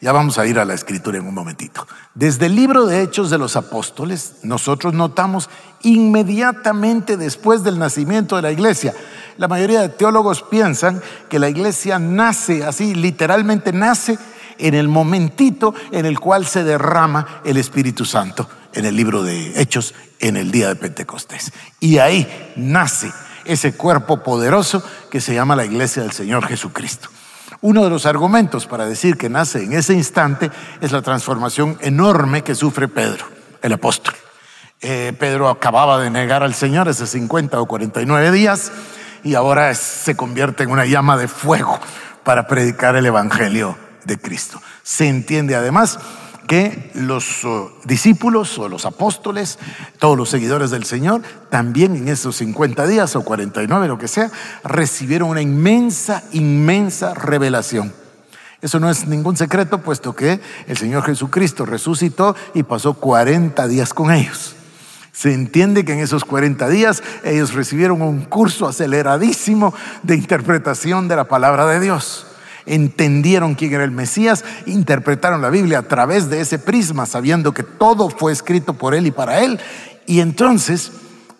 ya 0.00 0.12
vamos 0.12 0.38
a 0.38 0.46
ir 0.46 0.60
a 0.60 0.64
la 0.64 0.74
escritura 0.74 1.18
en 1.18 1.26
un 1.26 1.34
momentito. 1.34 1.88
Desde 2.14 2.46
el 2.46 2.54
libro 2.54 2.86
de 2.86 3.02
Hechos 3.02 3.30
de 3.30 3.38
los 3.38 3.56
Apóstoles, 3.56 4.34
nosotros 4.44 4.94
notamos 4.94 5.50
inmediatamente 5.82 7.16
después 7.16 7.64
del 7.64 7.80
nacimiento 7.80 8.36
de 8.36 8.42
la 8.42 8.52
iglesia. 8.52 8.94
La 9.38 9.48
mayoría 9.48 9.80
de 9.80 9.88
teólogos 9.88 10.44
piensan 10.44 11.02
que 11.28 11.40
la 11.40 11.48
iglesia 11.48 11.98
nace 11.98 12.64
así, 12.64 12.94
literalmente 12.94 13.72
nace 13.72 14.20
en 14.58 14.74
el 14.74 14.86
momentito 14.86 15.74
en 15.90 16.06
el 16.06 16.20
cual 16.20 16.46
se 16.46 16.62
derrama 16.62 17.40
el 17.44 17.56
Espíritu 17.56 18.04
Santo 18.04 18.48
en 18.72 18.84
el 18.84 18.94
libro 18.94 19.24
de 19.24 19.60
Hechos 19.60 19.96
en 20.20 20.36
el 20.36 20.52
día 20.52 20.68
de 20.68 20.76
Pentecostés. 20.76 21.50
Y 21.80 21.98
ahí 21.98 22.52
nace 22.54 23.10
ese 23.44 23.72
cuerpo 23.72 24.22
poderoso 24.22 24.80
que 25.10 25.20
se 25.20 25.34
llama 25.34 25.56
la 25.56 25.64
iglesia 25.64 26.04
del 26.04 26.12
Señor 26.12 26.46
Jesucristo. 26.46 27.08
Uno 27.62 27.84
de 27.84 27.90
los 27.90 28.06
argumentos 28.06 28.66
para 28.66 28.86
decir 28.86 29.16
que 29.16 29.28
nace 29.28 29.62
en 29.62 29.72
ese 29.72 29.94
instante 29.94 30.50
es 30.80 30.90
la 30.90 31.00
transformación 31.00 31.78
enorme 31.80 32.42
que 32.42 32.56
sufre 32.56 32.88
Pedro, 32.88 33.24
el 33.62 33.72
apóstol. 33.72 34.14
Eh, 34.80 35.12
Pedro 35.16 35.48
acababa 35.48 36.00
de 36.00 36.10
negar 36.10 36.42
al 36.42 36.54
Señor 36.54 36.88
hace 36.88 37.06
50 37.06 37.60
o 37.60 37.66
49 37.66 38.32
días 38.32 38.72
y 39.22 39.36
ahora 39.36 39.72
se 39.76 40.16
convierte 40.16 40.64
en 40.64 40.72
una 40.72 40.86
llama 40.86 41.16
de 41.16 41.28
fuego 41.28 41.78
para 42.24 42.48
predicar 42.48 42.96
el 42.96 43.06
Evangelio 43.06 43.78
de 44.02 44.18
Cristo. 44.18 44.60
Se 44.82 45.08
entiende 45.08 45.54
además 45.54 46.00
que 46.46 46.90
los 46.94 47.44
oh, 47.44 47.72
discípulos 47.84 48.58
o 48.58 48.68
los 48.68 48.84
apóstoles, 48.86 49.58
todos 49.98 50.16
los 50.16 50.28
seguidores 50.28 50.70
del 50.70 50.84
Señor, 50.84 51.22
también 51.50 51.96
en 51.96 52.08
esos 52.08 52.36
50 52.36 52.86
días 52.86 53.16
o 53.16 53.24
49, 53.24 53.88
lo 53.88 53.98
que 53.98 54.08
sea, 54.08 54.30
recibieron 54.64 55.30
una 55.30 55.42
inmensa, 55.42 56.24
inmensa 56.32 57.14
revelación. 57.14 57.92
Eso 58.60 58.78
no 58.78 58.88
es 58.90 59.06
ningún 59.06 59.36
secreto, 59.36 59.78
puesto 59.78 60.14
que 60.14 60.40
el 60.68 60.76
Señor 60.76 61.02
Jesucristo 61.04 61.66
resucitó 61.66 62.36
y 62.54 62.62
pasó 62.62 62.94
40 62.94 63.66
días 63.66 63.92
con 63.92 64.12
ellos. 64.12 64.54
Se 65.10 65.34
entiende 65.34 65.84
que 65.84 65.92
en 65.92 65.98
esos 65.98 66.24
40 66.24 66.68
días 66.68 67.02
ellos 67.24 67.54
recibieron 67.54 68.00
un 68.02 68.22
curso 68.22 68.66
aceleradísimo 68.68 69.74
de 70.02 70.16
interpretación 70.16 71.08
de 71.08 71.16
la 71.16 71.24
palabra 71.24 71.66
de 71.66 71.80
Dios 71.80 72.26
entendieron 72.66 73.54
quién 73.54 73.74
era 73.74 73.84
el 73.84 73.90
Mesías, 73.90 74.44
interpretaron 74.66 75.42
la 75.42 75.50
Biblia 75.50 75.78
a 75.78 75.88
través 75.88 76.30
de 76.30 76.40
ese 76.40 76.58
prisma, 76.58 77.06
sabiendo 77.06 77.52
que 77.52 77.62
todo 77.62 78.10
fue 78.10 78.32
escrito 78.32 78.74
por 78.74 78.94
él 78.94 79.06
y 79.06 79.10
para 79.10 79.40
él. 79.40 79.60
Y 80.06 80.20
entonces 80.20 80.92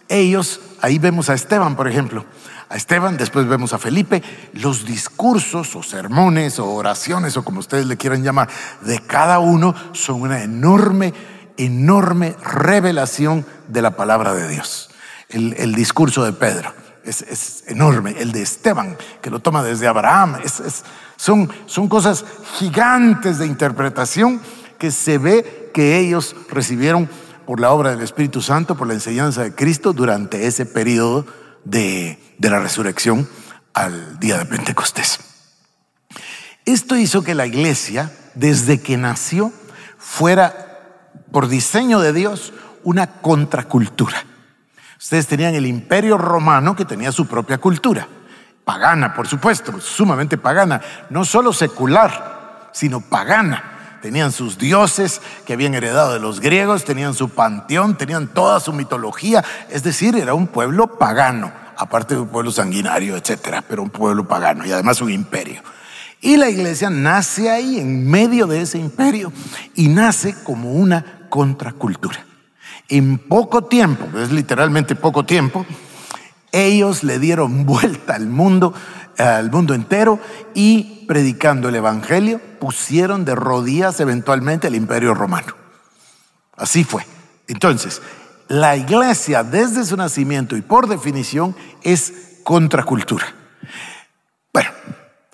ellos, 0.09 0.61
ahí 0.81 0.99
vemos 0.99 1.31
a 1.31 1.35
Esteban, 1.35 1.77
por 1.77 1.89
ejemplo, 1.89 2.25
a 2.73 2.77
Esteban, 2.77 3.19
después 3.19 3.47
vemos 3.47 3.75
a 3.75 3.79
Felipe, 3.79 4.23
los 4.55 4.87
discursos 4.87 5.77
o 5.77 5.83
sermones 5.83 6.59
o 6.59 6.71
oraciones 6.71 7.37
o 7.37 7.45
como 7.45 7.61
ustedes 7.61 7.85
le 7.85 7.99
quieran 7.99 8.23
llamar, 8.23 8.49
de 8.81 8.99
cada 9.01 9.41
uno 9.41 9.75
son 9.93 10.23
una 10.23 10.43
enorme, 10.43 11.13
enorme 11.59 12.35
revelación 12.43 13.45
de 13.69 13.83
la 13.83 13.91
palabra 13.91 14.33
de 14.33 14.49
Dios. 14.49 14.89
El, 15.29 15.75
discurso 15.75 16.25
de 16.25 16.33
Pedro 16.33 16.73
es, 17.05 17.65
enorme, 17.67 18.15
el 18.19 18.33
de 18.33 18.41
Esteban, 18.43 18.97
que 19.21 19.31
lo 19.31 19.41
toma 19.41 19.63
desde 19.63 19.87
Abraham, 19.87 20.39
es, 20.43 20.85
son, 21.23 21.49
son 21.67 21.89
cosas 21.89 22.25
gigantes 22.55 23.39
de 23.39 23.47
interpretación 23.47 24.41
que 24.77 24.91
se 24.91 25.19
ve 25.19 25.71
que 25.73 26.01
ellos 26.01 26.35
recibieron 26.51 27.09
por 27.47 27.61
la 27.61 27.71
obra 27.71 27.91
del 27.91 28.01
Espíritu 28.01 28.43
Santo, 28.43 28.77
por 28.77 28.89
la 28.89 28.95
enseñanza 28.95 29.45
de 29.45 29.55
Cristo 29.55 29.93
durante 29.93 30.49
ese 30.49 30.67
periodo 30.67 31.25
de, 31.63 32.19
de 32.39 32.51
la 32.51 32.59
resurrección 32.59 33.29
al 33.73 34.19
día 34.19 34.37
de 34.37 34.47
Pentecostés. 34.47 35.21
Esto 36.65 36.97
hizo 36.97 37.23
que 37.23 37.37
la 37.37 37.47
iglesia, 37.47 38.13
desde 38.35 38.81
que 38.81 38.97
nació, 38.97 39.53
fuera, 39.99 41.13
por 41.31 41.47
diseño 41.47 42.01
de 42.01 42.13
Dios, 42.13 42.53
una 42.83 43.21
contracultura. 43.21 44.27
Ustedes 44.99 45.29
tenían 45.29 45.55
el 45.55 45.67
imperio 45.67 46.19
romano 46.19 46.75
que 46.75 46.85
tenía 46.85 47.13
su 47.13 47.29
propia 47.29 47.59
cultura 47.59 48.09
pagana, 48.65 49.15
por 49.15 49.27
supuesto, 49.27 49.81
sumamente 49.81 50.39
pagana, 50.39 50.81
no 51.11 51.25
solo 51.25 51.53
secular, 51.53 52.71
sino 52.73 53.01
pagana. 53.01 53.99
Tenían 54.01 54.33
sus 54.33 54.59
dioses 54.59 55.21
que 55.47 55.53
habían 55.53 55.75
heredado 55.75 56.13
de 56.13 56.21
los 56.21 56.41
griegos, 56.41 56.85
tenían 56.85 57.15
su 57.15 57.29
panteón, 57.29 57.97
tenían 57.97 58.29
toda 58.29 58.59
su 58.59 58.73
mitología, 58.73 59.45
es 59.71 59.83
decir, 59.85 60.17
era 60.17 60.35
un 60.35 60.49
pueblo 60.49 60.99
pagano, 60.99 61.53
aparte 61.77 62.15
de 62.15 62.21
un 62.21 62.29
pueblo 62.29 62.51
sanguinario, 62.51 63.17
etcétera, 63.17 63.63
pero 63.63 63.83
un 63.83 63.91
pueblo 63.91 64.27
pagano 64.27 64.67
y 64.67 64.73
además 64.73 65.01
un 65.01 65.11
imperio. 65.11 65.63
Y 66.21 66.37
la 66.37 66.49
iglesia 66.49 66.91
nace 66.91 67.51
ahí, 67.51 67.81
en 67.81 68.09
medio 68.09 68.47
de 68.47 68.63
ese 68.63 68.79
imperio, 68.79 69.33
y 69.75 69.89
nace 69.89 70.35
como 70.45 70.73
una 70.73 71.27
contracultura. 71.29 72.25
En 72.89 73.19
poco 73.19 73.65
tiempo, 73.65 74.07
es 74.19 74.31
literalmente 74.31 74.95
poco 74.95 75.25
tiempo, 75.25 75.65
ellos 76.53 77.03
le 77.03 77.19
dieron 77.19 77.67
vuelta 77.67 78.15
al 78.15 78.29
mundo, 78.29 78.73
al 79.19 79.51
mundo 79.51 79.75
entero 79.75 80.21
y 80.55 81.05
predicando 81.09 81.69
el 81.69 81.75
Evangelio 81.75 82.41
pusieron 82.61 83.25
de 83.25 83.35
rodillas 83.35 83.99
eventualmente 84.01 84.69
el 84.69 84.77
imperio 84.77 85.15
romano. 85.15 85.55
Así 86.57 86.85
fue. 86.85 87.05
Entonces, 87.49 88.01
la 88.49 88.77
iglesia 88.77 89.43
desde 89.43 89.85
su 89.85 89.97
nacimiento 89.97 90.57
y 90.57 90.63
por 90.63 90.87
definición 90.87 91.57
es 91.83 92.13
contracultura. 92.45 93.27
Bueno, 94.53 94.71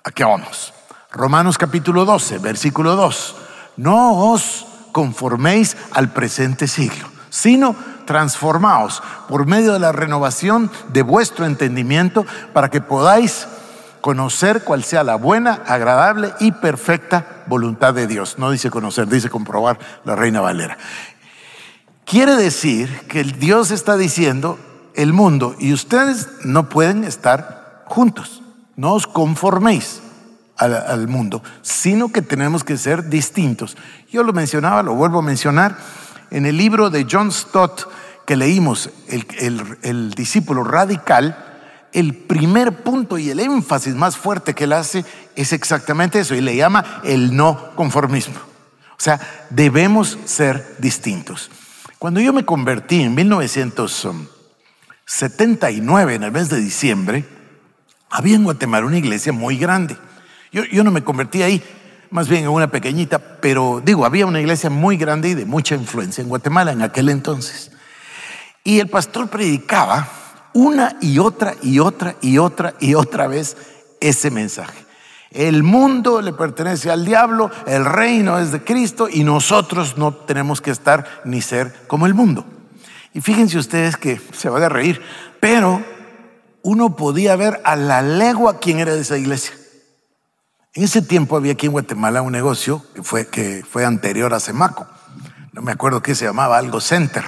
aquí 0.04 0.22
vamos. 0.22 0.72
Romanos 1.10 1.58
capítulo 1.58 2.04
12, 2.04 2.38
versículo 2.38 2.96
2. 2.96 3.36
No 3.76 4.30
os 4.32 4.66
conforméis 4.92 5.76
al 5.92 6.12
presente 6.12 6.66
siglo, 6.66 7.08
sino 7.30 7.74
transformaos 8.08 9.02
por 9.28 9.44
medio 9.44 9.74
de 9.74 9.80
la 9.80 9.92
renovación 9.92 10.70
de 10.94 11.02
vuestro 11.02 11.44
entendimiento 11.44 12.24
para 12.54 12.70
que 12.70 12.80
podáis 12.80 13.46
conocer 14.00 14.64
cuál 14.64 14.82
sea 14.82 15.04
la 15.04 15.16
buena, 15.16 15.60
agradable 15.66 16.32
y 16.40 16.52
perfecta 16.52 17.44
voluntad 17.48 17.92
de 17.92 18.06
Dios. 18.06 18.36
No 18.38 18.50
dice 18.50 18.70
conocer, 18.70 19.08
dice 19.08 19.28
comprobar 19.28 19.78
la 20.06 20.16
Reina 20.16 20.40
Valera. 20.40 20.78
Quiere 22.06 22.34
decir 22.34 22.88
que 23.08 23.20
el 23.20 23.38
Dios 23.38 23.70
está 23.70 23.98
diciendo, 23.98 24.58
el 24.94 25.12
mundo 25.12 25.54
y 25.58 25.74
ustedes 25.74 26.28
no 26.44 26.70
pueden 26.70 27.04
estar 27.04 27.84
juntos. 27.84 28.42
No 28.74 28.94
os 28.94 29.06
conforméis 29.06 30.00
al, 30.56 30.74
al 30.74 31.08
mundo, 31.08 31.42
sino 31.60 32.10
que 32.10 32.22
tenemos 32.22 32.64
que 32.64 32.78
ser 32.78 33.10
distintos. 33.10 33.76
Yo 34.10 34.22
lo 34.22 34.32
mencionaba, 34.32 34.82
lo 34.82 34.94
vuelvo 34.94 35.18
a 35.18 35.22
mencionar 35.22 35.76
en 36.30 36.46
el 36.46 36.56
libro 36.56 36.90
de 36.90 37.06
John 37.10 37.32
Stott 37.32 37.88
que 38.28 38.36
leímos, 38.36 38.90
el, 39.08 40.10
discípulo 40.10 40.62
radical, 40.62 41.34
el 41.94 42.14
primer 42.14 42.82
punto 42.82 43.16
y 43.16 43.30
el 43.30 43.40
énfasis 43.40 43.94
más 43.94 44.18
fuerte 44.18 44.54
que 44.54 44.64
él 44.64 44.74
hace 44.74 45.02
es 45.34 45.54
exactamente 45.54 46.20
eso 46.20 46.34
y 46.34 46.42
le 46.42 46.54
llama 46.54 47.00
el 47.04 47.34
no 47.34 47.74
conformismo. 47.74 48.34
O 48.34 48.98
sea, 48.98 49.18
debemos 49.48 50.18
ser 50.26 50.76
distintos. 50.78 51.50
Cuando 51.98 52.20
yo 52.20 52.34
me 52.34 52.44
convertí 52.44 53.00
en 53.00 53.14
1979, 53.14 56.14
en 56.14 56.22
el 56.22 56.32
mes 56.32 56.50
de 56.50 56.60
diciembre, 56.60 57.24
había 58.10 58.36
en 58.36 58.44
Guatemala 58.44 58.86
una 58.86 58.98
iglesia 58.98 59.32
muy 59.32 59.56
grande. 59.56 59.96
Yo, 60.52 60.64
yo 60.64 60.84
no 60.84 60.90
me 60.90 61.02
convertí 61.02 61.42
ahí, 61.42 61.64
más 62.10 62.28
bien 62.28 62.44
en 62.44 62.50
una 62.50 62.70
pequeñita, 62.70 63.18
pero 63.18 63.82
digo, 63.84 64.04
había 64.04 64.26
una 64.26 64.40
iglesia 64.40 64.70
muy 64.70 64.96
grande 64.96 65.30
y 65.30 65.34
de 65.34 65.44
mucha 65.44 65.74
influencia 65.74 66.22
en 66.22 66.28
Guatemala 66.28 66.72
en 66.72 66.82
aquel 66.82 67.08
entonces. 67.08 67.70
Y 68.64 68.80
el 68.80 68.88
pastor 68.88 69.28
predicaba 69.28 70.08
una 70.54 70.96
y 71.00 71.18
otra 71.18 71.54
y 71.62 71.78
otra 71.78 72.16
y 72.20 72.38
otra 72.38 72.74
y 72.80 72.94
otra 72.94 73.26
vez 73.26 73.56
ese 74.00 74.30
mensaje. 74.30 74.88
El 75.30 75.62
mundo 75.62 76.22
le 76.22 76.32
pertenece 76.32 76.90
al 76.90 77.04
diablo, 77.04 77.50
el 77.66 77.84
reino 77.84 78.38
es 78.38 78.50
de 78.50 78.64
Cristo 78.64 79.08
y 79.10 79.24
nosotros 79.24 79.98
no 79.98 80.14
tenemos 80.14 80.60
que 80.60 80.70
estar 80.70 81.06
ni 81.24 81.42
ser 81.42 81.74
como 81.86 82.06
el 82.06 82.14
mundo. 82.14 82.46
Y 83.12 83.20
fíjense 83.20 83.58
ustedes 83.58 83.96
que 83.96 84.20
se 84.32 84.48
van 84.48 84.62
a 84.62 84.68
reír, 84.68 85.02
pero 85.38 85.82
uno 86.62 86.96
podía 86.96 87.36
ver 87.36 87.60
a 87.64 87.76
la 87.76 88.00
legua 88.00 88.58
quién 88.58 88.78
era 88.78 88.94
de 88.94 89.02
esa 89.02 89.18
iglesia. 89.18 89.57
En 90.74 90.84
ese 90.84 91.02
tiempo 91.02 91.36
había 91.36 91.52
aquí 91.52 91.66
en 91.66 91.72
Guatemala 91.72 92.22
un 92.22 92.32
negocio 92.32 92.84
que 92.94 93.02
fue, 93.02 93.26
que 93.26 93.64
fue 93.68 93.84
anterior 93.84 94.34
a 94.34 94.40
Semaco. 94.40 94.86
No 95.52 95.62
me 95.62 95.72
acuerdo 95.72 96.02
qué 96.02 96.14
se 96.14 96.26
llamaba, 96.26 96.58
algo 96.58 96.80
Center. 96.80 97.24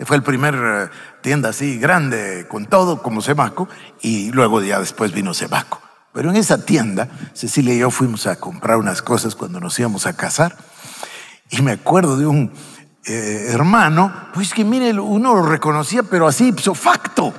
Fue 0.00 0.16
el 0.16 0.22
primer 0.22 0.54
eh, 0.54 0.88
tienda 1.20 1.48
así 1.48 1.78
grande 1.78 2.46
con 2.48 2.66
todo 2.66 3.02
como 3.02 3.20
Sebaco 3.20 3.68
y 4.00 4.30
luego 4.30 4.62
ya 4.62 4.78
después 4.78 5.12
vino 5.12 5.34
Sebaco. 5.34 5.82
Pero 6.12 6.30
en 6.30 6.36
esa 6.36 6.64
tienda, 6.64 7.08
Cecilia 7.34 7.74
y 7.74 7.78
yo 7.78 7.90
fuimos 7.90 8.26
a 8.26 8.36
comprar 8.36 8.76
unas 8.76 9.02
cosas 9.02 9.34
cuando 9.34 9.58
nos 9.58 9.78
íbamos 9.78 10.06
a 10.06 10.16
casar 10.16 10.56
y 11.50 11.62
me 11.62 11.72
acuerdo 11.72 12.16
de 12.16 12.26
un 12.26 12.52
eh, 13.04 13.46
hermano, 13.50 14.12
pues 14.34 14.54
que 14.54 14.64
mire, 14.64 14.92
uno 14.98 15.34
lo 15.34 15.42
reconocía, 15.42 16.04
pero 16.04 16.28
así, 16.28 16.48
ipso 16.48 16.74
facto. 16.74 17.34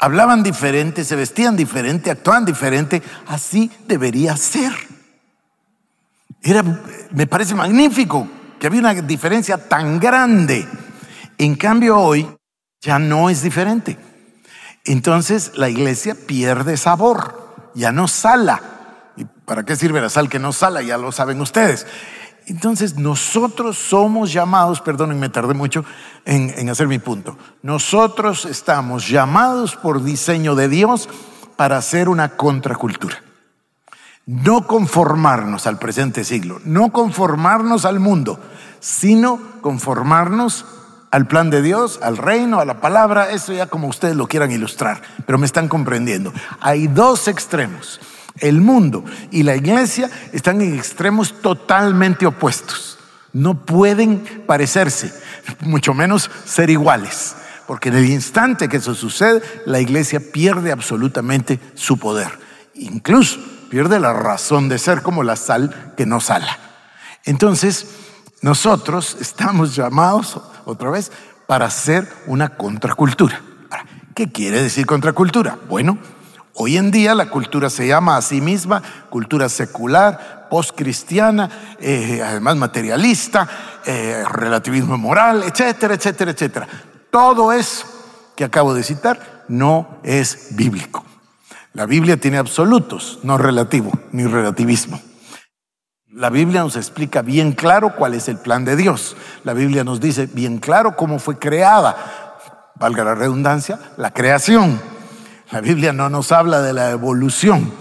Hablaban 0.00 0.42
diferente, 0.42 1.04
se 1.04 1.16
vestían 1.16 1.56
diferente, 1.56 2.10
actuaban 2.10 2.44
diferente. 2.44 3.02
Así 3.26 3.70
debería 3.86 4.36
ser. 4.36 4.72
Era, 6.42 6.62
me 7.10 7.26
parece 7.26 7.54
magnífico 7.54 8.28
que 8.58 8.66
había 8.66 8.80
una 8.80 8.94
diferencia 8.94 9.68
tan 9.68 9.98
grande. 9.98 10.66
En 11.36 11.54
cambio 11.56 11.98
hoy 11.98 12.28
ya 12.80 12.98
no 12.98 13.30
es 13.30 13.42
diferente. 13.42 13.98
Entonces 14.84 15.52
la 15.56 15.68
iglesia 15.68 16.14
pierde 16.14 16.76
sabor, 16.76 17.70
ya 17.74 17.92
no 17.92 18.08
sala. 18.08 18.62
¿Y 19.16 19.24
para 19.24 19.64
qué 19.64 19.76
sirve 19.76 20.00
la 20.00 20.08
sal 20.10 20.28
que 20.28 20.38
no 20.38 20.52
sala? 20.52 20.80
Ya 20.82 20.96
lo 20.96 21.10
saben 21.12 21.40
ustedes. 21.40 21.86
Entonces 22.48 22.96
nosotros 22.96 23.76
somos 23.76 24.32
llamados, 24.32 24.80
perdón, 24.80 25.18
me 25.18 25.28
tardé 25.28 25.54
mucho 25.54 25.84
en, 26.24 26.52
en, 26.56 26.70
hacer 26.70 26.88
mi 26.88 26.98
punto, 26.98 27.36
nosotros 27.62 28.46
estamos 28.46 29.08
llamados 29.08 29.76
por 29.76 30.02
diseño 30.02 30.54
de 30.54 30.68
Dios 30.68 31.08
para 31.56 31.76
hacer 31.76 32.08
una 32.08 32.30
contracultura. 32.30 33.22
No 34.24 34.66
conformarnos 34.66 35.66
al 35.66 35.78
presente 35.78 36.24
siglo, 36.24 36.60
no 36.64 36.90
conformarnos 36.90 37.84
al 37.84 38.00
mundo, 38.00 38.40
sino 38.80 39.38
conformarnos 39.60 40.64
al 41.10 41.26
plan 41.26 41.50
de 41.50 41.62
Dios, 41.62 41.98
al 42.02 42.16
reino, 42.16 42.60
a 42.60 42.64
la 42.64 42.80
palabra, 42.80 43.30
eso 43.30 43.52
ya 43.52 43.66
como 43.66 43.88
ustedes 43.88 44.16
lo 44.16 44.26
quieran 44.26 44.52
ilustrar, 44.52 45.02
pero 45.26 45.38
me 45.38 45.46
están 45.46 45.68
comprendiendo. 45.68 46.32
Hay 46.60 46.86
dos 46.86 47.28
extremos. 47.28 48.00
El 48.40 48.60
mundo 48.60 49.04
y 49.30 49.42
la 49.42 49.56
iglesia 49.56 50.10
están 50.32 50.60
en 50.60 50.74
extremos 50.76 51.40
totalmente 51.40 52.26
opuestos. 52.26 52.98
No 53.32 53.64
pueden 53.64 54.44
parecerse, 54.46 55.12
mucho 55.60 55.94
menos 55.94 56.30
ser 56.44 56.70
iguales, 56.70 57.36
porque 57.66 57.90
en 57.90 57.96
el 57.96 58.06
instante 58.06 58.68
que 58.68 58.78
eso 58.78 58.94
sucede, 58.94 59.42
la 59.66 59.80
iglesia 59.80 60.20
pierde 60.32 60.72
absolutamente 60.72 61.60
su 61.74 61.98
poder. 61.98 62.30
Incluso 62.74 63.38
pierde 63.70 64.00
la 64.00 64.12
razón 64.12 64.68
de 64.68 64.78
ser 64.78 65.02
como 65.02 65.22
la 65.22 65.36
sal 65.36 65.92
que 65.96 66.06
no 66.06 66.20
sala. 66.20 66.58
Entonces, 67.24 67.86
nosotros 68.40 69.16
estamos 69.20 69.74
llamados, 69.76 70.40
otra 70.64 70.90
vez, 70.90 71.12
para 71.46 71.66
hacer 71.66 72.08
una 72.26 72.56
contracultura. 72.56 73.42
¿Qué 74.14 74.32
quiere 74.32 74.62
decir 74.62 74.84
contracultura? 74.86 75.58
Bueno, 75.68 75.98
hoy 76.58 76.76
en 76.76 76.90
día 76.90 77.14
la 77.14 77.30
cultura 77.30 77.70
se 77.70 77.86
llama 77.86 78.16
a 78.16 78.22
sí 78.22 78.40
misma 78.40 78.82
cultura 79.10 79.48
secular, 79.48 80.48
postcristiana, 80.50 81.76
eh, 81.80 82.20
además 82.24 82.56
materialista, 82.56 83.48
eh, 83.86 84.24
relativismo 84.28 84.98
moral, 84.98 85.44
etcétera, 85.44 85.94
etcétera, 85.94 86.32
etcétera. 86.32 86.68
Todo 87.10 87.52
eso 87.52 87.86
que 88.36 88.44
acabo 88.44 88.74
de 88.74 88.82
citar 88.82 89.44
no 89.48 89.98
es 90.02 90.48
bíblico. 90.56 91.04
La 91.74 91.86
Biblia 91.86 92.16
tiene 92.16 92.38
absolutos, 92.38 93.20
no 93.22 93.38
relativo, 93.38 93.92
ni 94.12 94.24
relativismo. 94.24 95.00
La 96.10 96.30
Biblia 96.30 96.62
nos 96.62 96.74
explica 96.74 97.22
bien 97.22 97.52
claro 97.52 97.94
cuál 97.94 98.14
es 98.14 98.28
el 98.28 98.38
plan 98.38 98.64
de 98.64 98.74
Dios. 98.74 99.16
La 99.44 99.52
Biblia 99.52 99.84
nos 99.84 100.00
dice 100.00 100.26
bien 100.26 100.58
claro 100.58 100.96
cómo 100.96 101.20
fue 101.20 101.38
creada, 101.38 101.94
valga 102.74 103.04
la 103.04 103.14
redundancia, 103.14 103.78
la 103.96 104.12
creación. 104.12 104.97
La 105.50 105.60
Biblia 105.62 105.92
no 105.92 106.10
nos 106.10 106.30
habla 106.30 106.60
de 106.60 106.74
la 106.74 106.90
evolución 106.90 107.72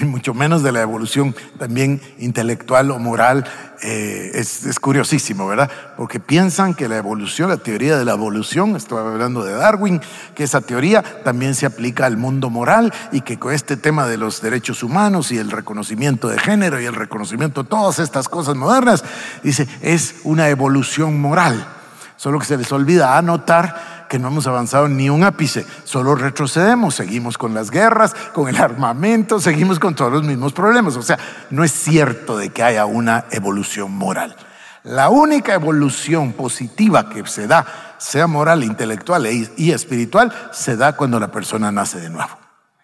y 0.00 0.04
mucho 0.04 0.34
menos 0.34 0.62
de 0.62 0.72
la 0.72 0.82
evolución 0.82 1.34
también 1.58 2.00
intelectual 2.18 2.90
o 2.90 2.98
moral, 2.98 3.44
eh, 3.82 4.32
es, 4.34 4.78
curiosísimo, 4.80 5.46
¿verdad? 5.46 5.70
Porque 5.96 6.18
piensan 6.18 6.74
que 6.74 6.88
la 6.88 6.96
evolución, 6.96 7.50
la 7.50 7.58
teoría 7.58 7.96
de 7.96 8.04
la 8.04 8.12
evolución, 8.12 8.74
estoy 8.74 8.98
hablando 8.98 9.44
de 9.44 9.52
Darwin, 9.52 10.00
que 10.34 10.42
esa 10.42 10.60
teoría 10.60 11.02
también 11.22 11.54
se 11.54 11.66
aplica 11.66 12.06
al 12.06 12.16
mundo 12.16 12.50
moral 12.50 12.92
y 13.12 13.20
que 13.20 13.38
con 13.38 13.52
este 13.52 13.76
tema 13.76 14.06
de 14.08 14.16
los 14.16 14.42
derechos 14.42 14.82
humanos 14.82 15.30
y 15.30 15.38
el 15.38 15.50
reconocimiento 15.52 16.28
de 16.28 16.38
género 16.38 16.80
y 16.80 16.86
el 16.86 16.94
reconocimiento 16.94 17.62
de 17.62 17.68
todas 17.68 18.00
estas 18.00 18.28
cosas 18.28 18.56
modernas, 18.56 19.04
dice, 19.44 19.68
es 19.82 20.16
una 20.24 20.48
evolución 20.48 21.20
moral. 21.20 21.68
Solo 22.16 22.38
que 22.38 22.46
se 22.46 22.56
les 22.56 22.72
olvida 22.72 23.18
anotar 23.18 23.93
que 24.14 24.20
no 24.20 24.28
hemos 24.28 24.46
avanzado 24.46 24.86
ni 24.86 25.10
un 25.10 25.24
ápice, 25.24 25.66
solo 25.82 26.14
retrocedemos, 26.14 26.94
seguimos 26.94 27.36
con 27.36 27.52
las 27.52 27.72
guerras, 27.72 28.14
con 28.32 28.48
el 28.48 28.56
armamento, 28.58 29.40
seguimos 29.40 29.80
con 29.80 29.96
todos 29.96 30.12
los 30.12 30.22
mismos 30.22 30.52
problemas. 30.52 30.94
O 30.94 31.02
sea, 31.02 31.18
no 31.50 31.64
es 31.64 31.72
cierto 31.72 32.38
de 32.38 32.50
que 32.50 32.62
haya 32.62 32.86
una 32.86 33.24
evolución 33.32 33.90
moral. 33.90 34.36
La 34.84 35.08
única 35.08 35.52
evolución 35.52 36.32
positiva 36.32 37.08
que 37.08 37.26
se 37.26 37.48
da, 37.48 37.66
sea 37.98 38.28
moral, 38.28 38.62
intelectual 38.62 39.26
e- 39.26 39.50
y 39.56 39.72
espiritual, 39.72 40.32
se 40.52 40.76
da 40.76 40.92
cuando 40.92 41.18
la 41.18 41.32
persona 41.32 41.72
nace 41.72 41.98
de 41.98 42.10
nuevo. 42.10 42.38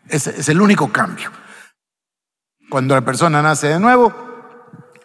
Ese 0.08 0.34
es 0.36 0.48
el 0.48 0.60
único 0.60 0.90
cambio. 0.90 1.30
Cuando 2.68 2.96
la 2.96 3.02
persona 3.02 3.40
nace 3.40 3.68
de 3.68 3.78
nuevo, 3.78 4.12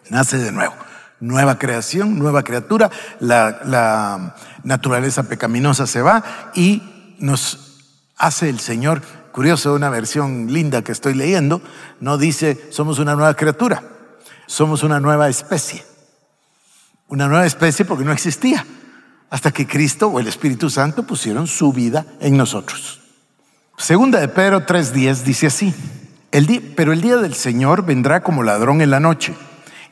nace 0.10 0.40
de 0.40 0.52
nuevo 0.52 0.74
nueva 1.20 1.58
creación, 1.58 2.20
nueva 2.20 2.44
criatura, 2.44 2.90
la, 3.20 4.36
naturaleza 4.64 5.24
pecaminosa 5.24 5.86
se 5.86 6.02
va 6.02 6.24
y 6.56 6.82
nos 7.20 7.78
hace 8.18 8.50
el 8.50 8.60
Señor, 8.60 9.02
curioso, 9.32 9.76
una 9.76 9.90
versión 9.90 10.52
linda 10.52 10.82
que 10.82 10.92
estoy 10.92 11.14
leyendo, 11.14 11.62
no 12.00 12.18
dice 12.18 12.68
somos 12.72 12.98
una 12.98 13.16
nueva 13.16 13.36
criatura, 13.36 13.84
somos 14.48 14.82
una 14.84 15.00
nueva 15.00 15.30
especie. 15.30 15.86
Una 17.08 17.28
nueva 17.28 17.46
especie 17.46 17.86
porque 17.86 18.04
no 18.04 18.12
existía, 18.12 18.66
hasta 19.30 19.52
que 19.52 19.68
Cristo 19.68 20.08
o 20.08 20.20
el 20.20 20.28
Espíritu 20.28 20.72
Santo 20.72 21.04
pusieron 21.04 21.46
su 21.46 21.72
vida 21.72 22.06
en 22.20 22.36
nosotros. 22.36 23.02
Segunda 23.78 24.20
de 24.20 24.28
Pedro 24.28 24.66
3.10 24.66 25.24
dice 25.24 25.48
así, 25.48 25.76
el 26.32 26.74
pero 26.76 26.92
el 26.92 27.02
día 27.02 27.18
del 27.18 27.36
Señor 27.36 27.86
vendrá 27.86 28.24
como 28.24 28.42
ladrón 28.42 28.82
en 28.82 28.90
la 28.90 29.00
noche 29.00 29.36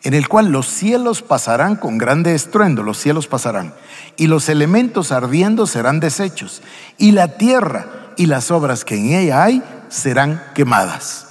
en 0.04 0.14
el 0.14 0.28
cual 0.28 0.52
los 0.52 0.68
cielos 0.68 1.22
pasarán 1.22 1.78
con 1.78 1.98
grande 1.98 2.36
estruendo, 2.36 2.84
los 2.84 2.98
cielos 2.98 3.28
pasarán, 3.28 3.74
y 4.18 4.28
los 4.28 4.50
elementos 4.50 5.12
ardiendo 5.12 5.66
serán 5.66 6.00
deshechos, 6.00 6.62
y 6.98 7.12
la 7.12 7.38
tierra 7.38 8.14
y 8.18 8.26
las 8.26 8.52
obras 8.52 8.86
que 8.86 8.96
en 8.96 9.14
ella 9.14 9.44
hay 9.44 9.64
serán 9.90 10.44
quemadas. 10.54 11.28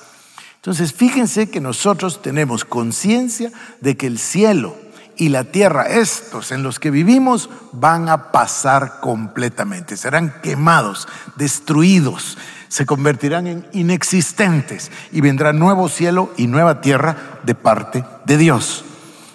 Entonces, 0.56 0.92
fíjense 0.92 1.50
que 1.50 1.60
nosotros 1.60 2.22
tenemos 2.22 2.64
conciencia 2.64 3.50
de 3.80 3.96
que 3.96 4.06
el 4.06 4.18
cielo 4.18 4.76
y 5.16 5.28
la 5.28 5.44
tierra, 5.44 5.88
estos 5.88 6.52
en 6.52 6.62
los 6.62 6.78
que 6.78 6.90
vivimos, 6.90 7.50
van 7.72 8.08
a 8.08 8.32
pasar 8.32 9.00
completamente, 9.00 9.96
serán 9.96 10.34
quemados, 10.42 11.08
destruidos, 11.36 12.38
se 12.72 12.86
convertirán 12.86 13.46
en 13.46 13.66
inexistentes 13.74 14.90
y 15.12 15.20
vendrá 15.20 15.52
nuevo 15.52 15.90
cielo 15.90 16.32
y 16.38 16.46
nueva 16.46 16.80
tierra 16.80 17.38
de 17.42 17.54
parte 17.54 18.02
de 18.24 18.38
Dios. 18.38 18.86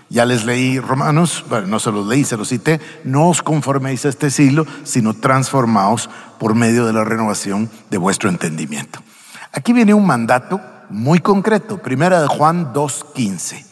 Ya 0.09 0.25
les 0.25 0.43
leí 0.43 0.79
Romanos, 0.79 1.45
bueno, 1.47 1.67
no 1.67 1.79
se 1.79 1.91
los 1.91 2.07
leí, 2.07 2.23
se 2.23 2.35
los 2.35 2.49
cité, 2.49 2.81
no 3.03 3.29
os 3.29 3.43
conforméis 3.43 4.05
a 4.05 4.09
este 4.09 4.31
siglo, 4.31 4.65
sino 4.83 5.13
transformaos 5.13 6.09
por 6.39 6.55
medio 6.55 6.87
de 6.87 6.93
la 6.93 7.03
renovación 7.03 7.69
de 7.91 7.99
vuestro 7.99 8.27
entendimiento. 8.31 9.03
Aquí 9.53 9.71
viene 9.71 9.93
un 9.93 10.07
mandato 10.07 10.59
muy 10.89 11.19
concreto, 11.19 11.77
primera 11.77 12.19
de 12.19 12.27
Juan 12.27 12.73
2.15. 12.73 13.63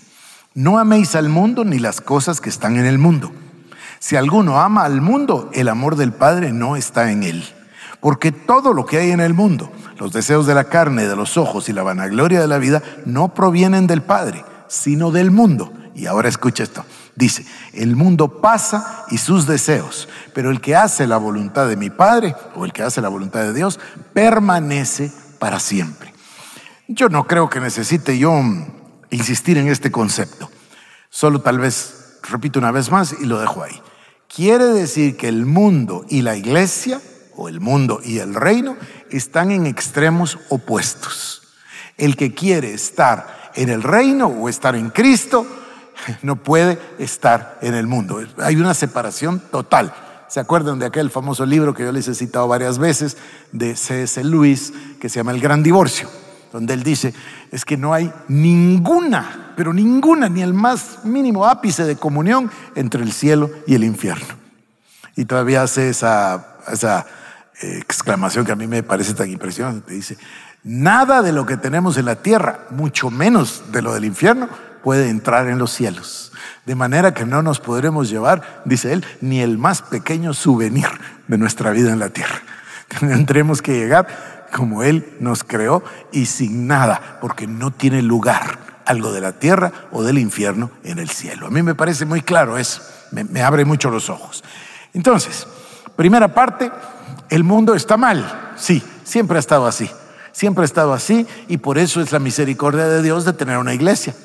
No 0.53 0.77
améis 0.77 1.15
al 1.15 1.29
mundo 1.29 1.65
ni 1.65 1.79
las 1.79 2.01
cosas 2.01 2.39
que 2.39 2.49
están 2.49 2.77
en 2.77 2.85
el 2.85 2.99
mundo. 2.99 3.31
Si 3.97 4.15
alguno 4.15 4.59
ama 4.59 4.83
al 4.83 5.01
mundo, 5.01 5.49
el 5.55 5.69
amor 5.69 5.95
del 5.95 6.13
Padre 6.13 6.53
no 6.53 6.75
está 6.75 7.11
en 7.11 7.23
él. 7.23 7.54
Porque 8.05 8.31
todo 8.31 8.71
lo 8.75 8.85
que 8.85 8.99
hay 8.99 9.09
en 9.09 9.19
el 9.19 9.33
mundo, 9.33 9.71
los 9.97 10.13
deseos 10.13 10.45
de 10.45 10.53
la 10.53 10.65
carne, 10.65 11.07
de 11.07 11.15
los 11.15 11.37
ojos 11.37 11.69
y 11.69 11.73
la 11.73 11.81
vanagloria 11.81 12.39
de 12.39 12.47
la 12.47 12.59
vida, 12.59 12.83
no 13.03 13.33
provienen 13.33 13.87
del 13.87 14.03
Padre, 14.03 14.45
sino 14.67 15.09
del 15.09 15.31
mundo. 15.31 15.73
Y 15.95 16.05
ahora 16.05 16.29
escucha 16.29 16.61
esto. 16.61 16.85
Dice, 17.15 17.47
el 17.73 17.95
mundo 17.95 18.41
pasa 18.41 19.05
y 19.09 19.17
sus 19.17 19.47
deseos, 19.47 20.07
pero 20.35 20.51
el 20.51 20.61
que 20.61 20.75
hace 20.75 21.07
la 21.07 21.17
voluntad 21.17 21.67
de 21.67 21.77
mi 21.77 21.89
Padre 21.89 22.35
o 22.55 22.63
el 22.63 22.73
que 22.73 22.83
hace 22.83 23.01
la 23.01 23.09
voluntad 23.09 23.39
de 23.39 23.53
Dios 23.53 23.79
permanece 24.13 25.11
para 25.39 25.59
siempre. 25.59 26.13
Yo 26.87 27.09
no 27.09 27.25
creo 27.25 27.49
que 27.49 27.59
necesite 27.59 28.19
yo 28.19 28.39
insistir 29.09 29.57
en 29.57 29.67
este 29.67 29.89
concepto. 29.89 30.51
Solo 31.09 31.41
tal 31.41 31.57
vez 31.57 32.19
repito 32.29 32.59
una 32.59 32.69
vez 32.69 32.91
más 32.91 33.15
y 33.19 33.25
lo 33.25 33.39
dejo 33.39 33.63
ahí. 33.63 33.81
Quiere 34.27 34.65
decir 34.65 35.17
que 35.17 35.27
el 35.27 35.47
mundo 35.47 36.05
y 36.07 36.21
la 36.21 36.35
iglesia 36.35 37.01
o 37.35 37.49
el 37.49 37.59
mundo 37.59 37.99
y 38.03 38.19
el 38.19 38.33
reino 38.33 38.77
están 39.09 39.51
en 39.51 39.65
extremos 39.65 40.39
opuestos. 40.49 41.41
El 41.97 42.15
que 42.15 42.33
quiere 42.33 42.73
estar 42.73 43.51
en 43.55 43.69
el 43.69 43.83
reino 43.83 44.27
o 44.27 44.49
estar 44.49 44.75
en 44.75 44.89
Cristo 44.89 45.45
no 46.21 46.35
puede 46.37 46.79
estar 46.99 47.57
en 47.61 47.73
el 47.73 47.87
mundo. 47.87 48.21
Hay 48.39 48.55
una 48.55 48.73
separación 48.73 49.39
total. 49.51 49.93
¿Se 50.27 50.39
acuerdan 50.39 50.79
de 50.79 50.87
aquel 50.87 51.11
famoso 51.11 51.45
libro 51.45 51.73
que 51.73 51.83
yo 51.83 51.91
les 51.91 52.07
he 52.07 52.15
citado 52.15 52.47
varias 52.47 52.77
veces 52.77 53.17
de 53.51 53.75
C.S. 53.75 54.23
Lewis 54.23 54.73
que 54.99 55.07
se 55.07 55.19
llama 55.19 55.31
El 55.31 55.39
Gran 55.39 55.63
Divorcio? 55.63 56.09
Donde 56.51 56.73
él 56.73 56.83
dice, 56.83 57.13
es 57.51 57.65
que 57.65 57.77
no 57.77 57.93
hay 57.93 58.11
ninguna, 58.27 59.53
pero 59.55 59.73
ninguna, 59.73 60.29
ni 60.29 60.41
el 60.41 60.53
más 60.53 61.03
mínimo 61.03 61.45
ápice 61.45 61.83
de 61.83 61.97
comunión 61.97 62.49
entre 62.75 63.03
el 63.03 63.11
cielo 63.11 63.49
y 63.67 63.75
el 63.75 63.83
infierno. 63.83 64.35
Y 65.15 65.25
todavía 65.25 65.63
hace 65.63 65.89
esa, 65.89 66.57
esa 66.71 67.05
exclamación 67.61 68.45
que 68.45 68.51
a 68.51 68.55
mí 68.55 68.67
me 68.67 68.83
parece 68.83 69.13
tan 69.13 69.29
impresionante. 69.29 69.93
Dice, 69.93 70.17
nada 70.63 71.21
de 71.21 71.31
lo 71.31 71.45
que 71.45 71.57
tenemos 71.57 71.97
en 71.97 72.05
la 72.05 72.15
tierra, 72.17 72.65
mucho 72.71 73.09
menos 73.09 73.63
de 73.71 73.81
lo 73.81 73.93
del 73.93 74.05
infierno, 74.05 74.49
puede 74.83 75.09
entrar 75.09 75.47
en 75.47 75.57
los 75.57 75.71
cielos. 75.71 76.31
De 76.65 76.75
manera 76.75 77.13
que 77.13 77.25
no 77.25 77.41
nos 77.41 77.59
podremos 77.59 78.09
llevar, 78.09 78.61
dice 78.65 78.93
él, 78.93 79.05
ni 79.21 79.41
el 79.41 79.57
más 79.57 79.81
pequeño 79.81 80.33
souvenir 80.33 80.87
de 81.27 81.37
nuestra 81.37 81.71
vida 81.71 81.91
en 81.91 81.99
la 81.99 82.09
tierra. 82.09 82.41
Tendremos 82.99 83.61
que 83.61 83.73
llegar 83.73 84.45
como 84.51 84.83
Él 84.83 85.17
nos 85.19 85.43
creó 85.43 85.83
y 86.11 86.27
sin 86.27 86.67
nada, 86.67 87.17
porque 87.19 87.47
no 87.47 87.71
tiene 87.71 88.01
lugar 88.01 88.59
algo 88.85 89.11
de 89.11 89.21
la 89.21 89.33
tierra 89.33 89.71
o 89.91 90.03
del 90.03 90.17
infierno 90.17 90.71
en 90.83 90.99
el 90.99 91.09
cielo. 91.09 91.47
A 91.47 91.49
mí 91.49 91.61
me 91.61 91.75
parece 91.75 92.05
muy 92.05 92.21
claro 92.21 92.57
eso, 92.57 92.81
me, 93.11 93.23
me 93.23 93.41
abre 93.41 93.65
mucho 93.65 93.89
los 93.89 94.09
ojos. 94.09 94.43
Entonces, 94.93 95.47
primera 95.95 96.29
parte, 96.33 96.71
el 97.29 97.43
mundo 97.43 97.75
está 97.75 97.97
mal, 97.97 98.53
sí, 98.55 98.83
siempre 99.03 99.37
ha 99.37 99.39
estado 99.39 99.65
así, 99.65 99.89
siempre 100.31 100.63
ha 100.63 100.65
estado 100.65 100.93
así 100.93 101.25
y 101.47 101.57
por 101.57 101.77
eso 101.77 102.01
es 102.01 102.11
la 102.11 102.19
misericordia 102.19 102.87
de 102.87 103.01
Dios 103.01 103.25
de 103.25 103.33
tener 103.33 103.57
una 103.57 103.73
iglesia. 103.73 104.15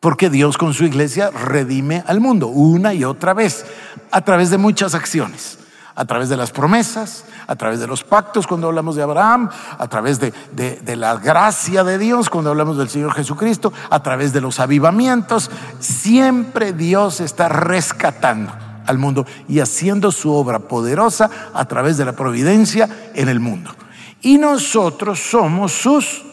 Porque 0.00 0.30
Dios 0.30 0.58
con 0.58 0.74
su 0.74 0.84
iglesia 0.84 1.30
redime 1.30 2.04
al 2.06 2.20
mundo 2.20 2.48
una 2.48 2.92
y 2.92 3.04
otra 3.04 3.34
vez 3.34 3.64
a 4.10 4.20
través 4.20 4.50
de 4.50 4.58
muchas 4.58 4.94
acciones, 4.94 5.58
a 5.94 6.04
través 6.04 6.28
de 6.28 6.36
las 6.36 6.50
promesas, 6.50 7.24
a 7.46 7.56
través 7.56 7.80
de 7.80 7.86
los 7.86 8.04
pactos 8.04 8.46
cuando 8.46 8.66
hablamos 8.68 8.94
de 8.94 9.02
Abraham, 9.02 9.48
a 9.78 9.88
través 9.88 10.20
de, 10.20 10.32
de, 10.52 10.96
la 10.96 11.16
gracia 11.16 11.82
de 11.82 11.98
Dios 11.98 12.28
cuando 12.28 12.50
hablamos 12.50 12.76
del 12.76 12.90
Señor 12.90 13.14
Jesucristo, 13.14 13.72
a 13.88 14.02
través 14.02 14.32
de 14.34 14.42
los 14.42 14.60
avivamientos. 14.60 15.50
Siempre 15.80 16.72
Dios 16.72 17.20
está 17.20 17.48
rescatando 17.48 18.65
al 18.86 18.98
mundo 18.98 19.26
y 19.48 19.60
haciendo 19.60 20.12
su 20.12 20.32
obra 20.32 20.60
poderosa 20.60 21.30
a 21.52 21.64
través 21.66 21.96
de 21.96 22.04
la 22.04 22.12
providencia 22.12 22.88
en 23.14 23.28
el 23.28 23.40
mundo. 23.40 23.74
Y 24.22 24.38
nosotros 24.38 25.20
somos 25.20 25.72
sus 25.72 26.24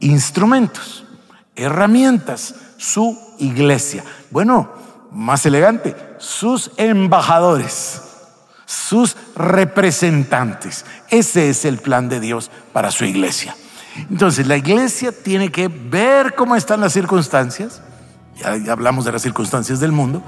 instrumentos, 0.00 1.04
herramientas 1.54 2.54
su 2.76 3.18
iglesia. 3.38 4.04
Bueno, 4.30 4.70
más 5.12 5.46
elegante, 5.46 5.96
sus 6.18 6.70
embajadores, 6.76 8.02
sus 8.64 9.16
representantes. 9.34 10.84
Ese 11.08 11.50
es 11.50 11.64
el 11.64 11.78
plan 11.78 12.08
de 12.08 12.20
Dios 12.20 12.50
para 12.72 12.90
su 12.90 13.04
iglesia. 13.04 13.56
Entonces, 14.10 14.46
la 14.46 14.56
iglesia 14.56 15.12
tiene 15.12 15.50
que 15.50 15.68
ver 15.68 16.34
cómo 16.34 16.54
están 16.56 16.80
las 16.80 16.92
circunstancias. 16.92 17.80
Ya, 18.36 18.72
hablamos 18.72 19.06
de 19.06 19.12
las 19.12 19.22
circunstancias 19.22 19.80
del 19.80 19.92
mundo, 19.92 20.22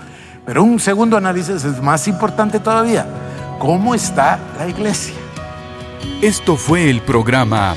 pero 0.48 0.64
un 0.64 0.80
segundo 0.80 1.18
análisis 1.18 1.62
es 1.62 1.82
más 1.82 2.08
importante 2.08 2.58
todavía. 2.58 3.06
¿Cómo 3.58 3.94
está 3.94 4.38
la 4.56 4.66
iglesia? 4.66 5.12
Esto 6.22 6.56
fue 6.56 6.88
el 6.88 7.02
programa 7.02 7.76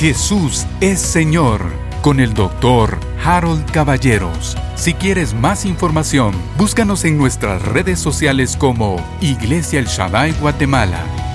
Jesús 0.00 0.66
es 0.80 0.98
Señor 0.98 1.60
con 2.02 2.18
el 2.18 2.34
doctor 2.34 2.98
Harold 3.24 3.70
Caballeros. 3.70 4.56
Si 4.74 4.94
quieres 4.94 5.32
más 5.32 5.64
información, 5.64 6.34
búscanos 6.56 7.04
en 7.04 7.16
nuestras 7.18 7.62
redes 7.62 8.00
sociales 8.00 8.56
como 8.56 8.96
Iglesia 9.20 9.78
El 9.78 9.86
Shaddai 9.86 10.32
Guatemala 10.40 11.27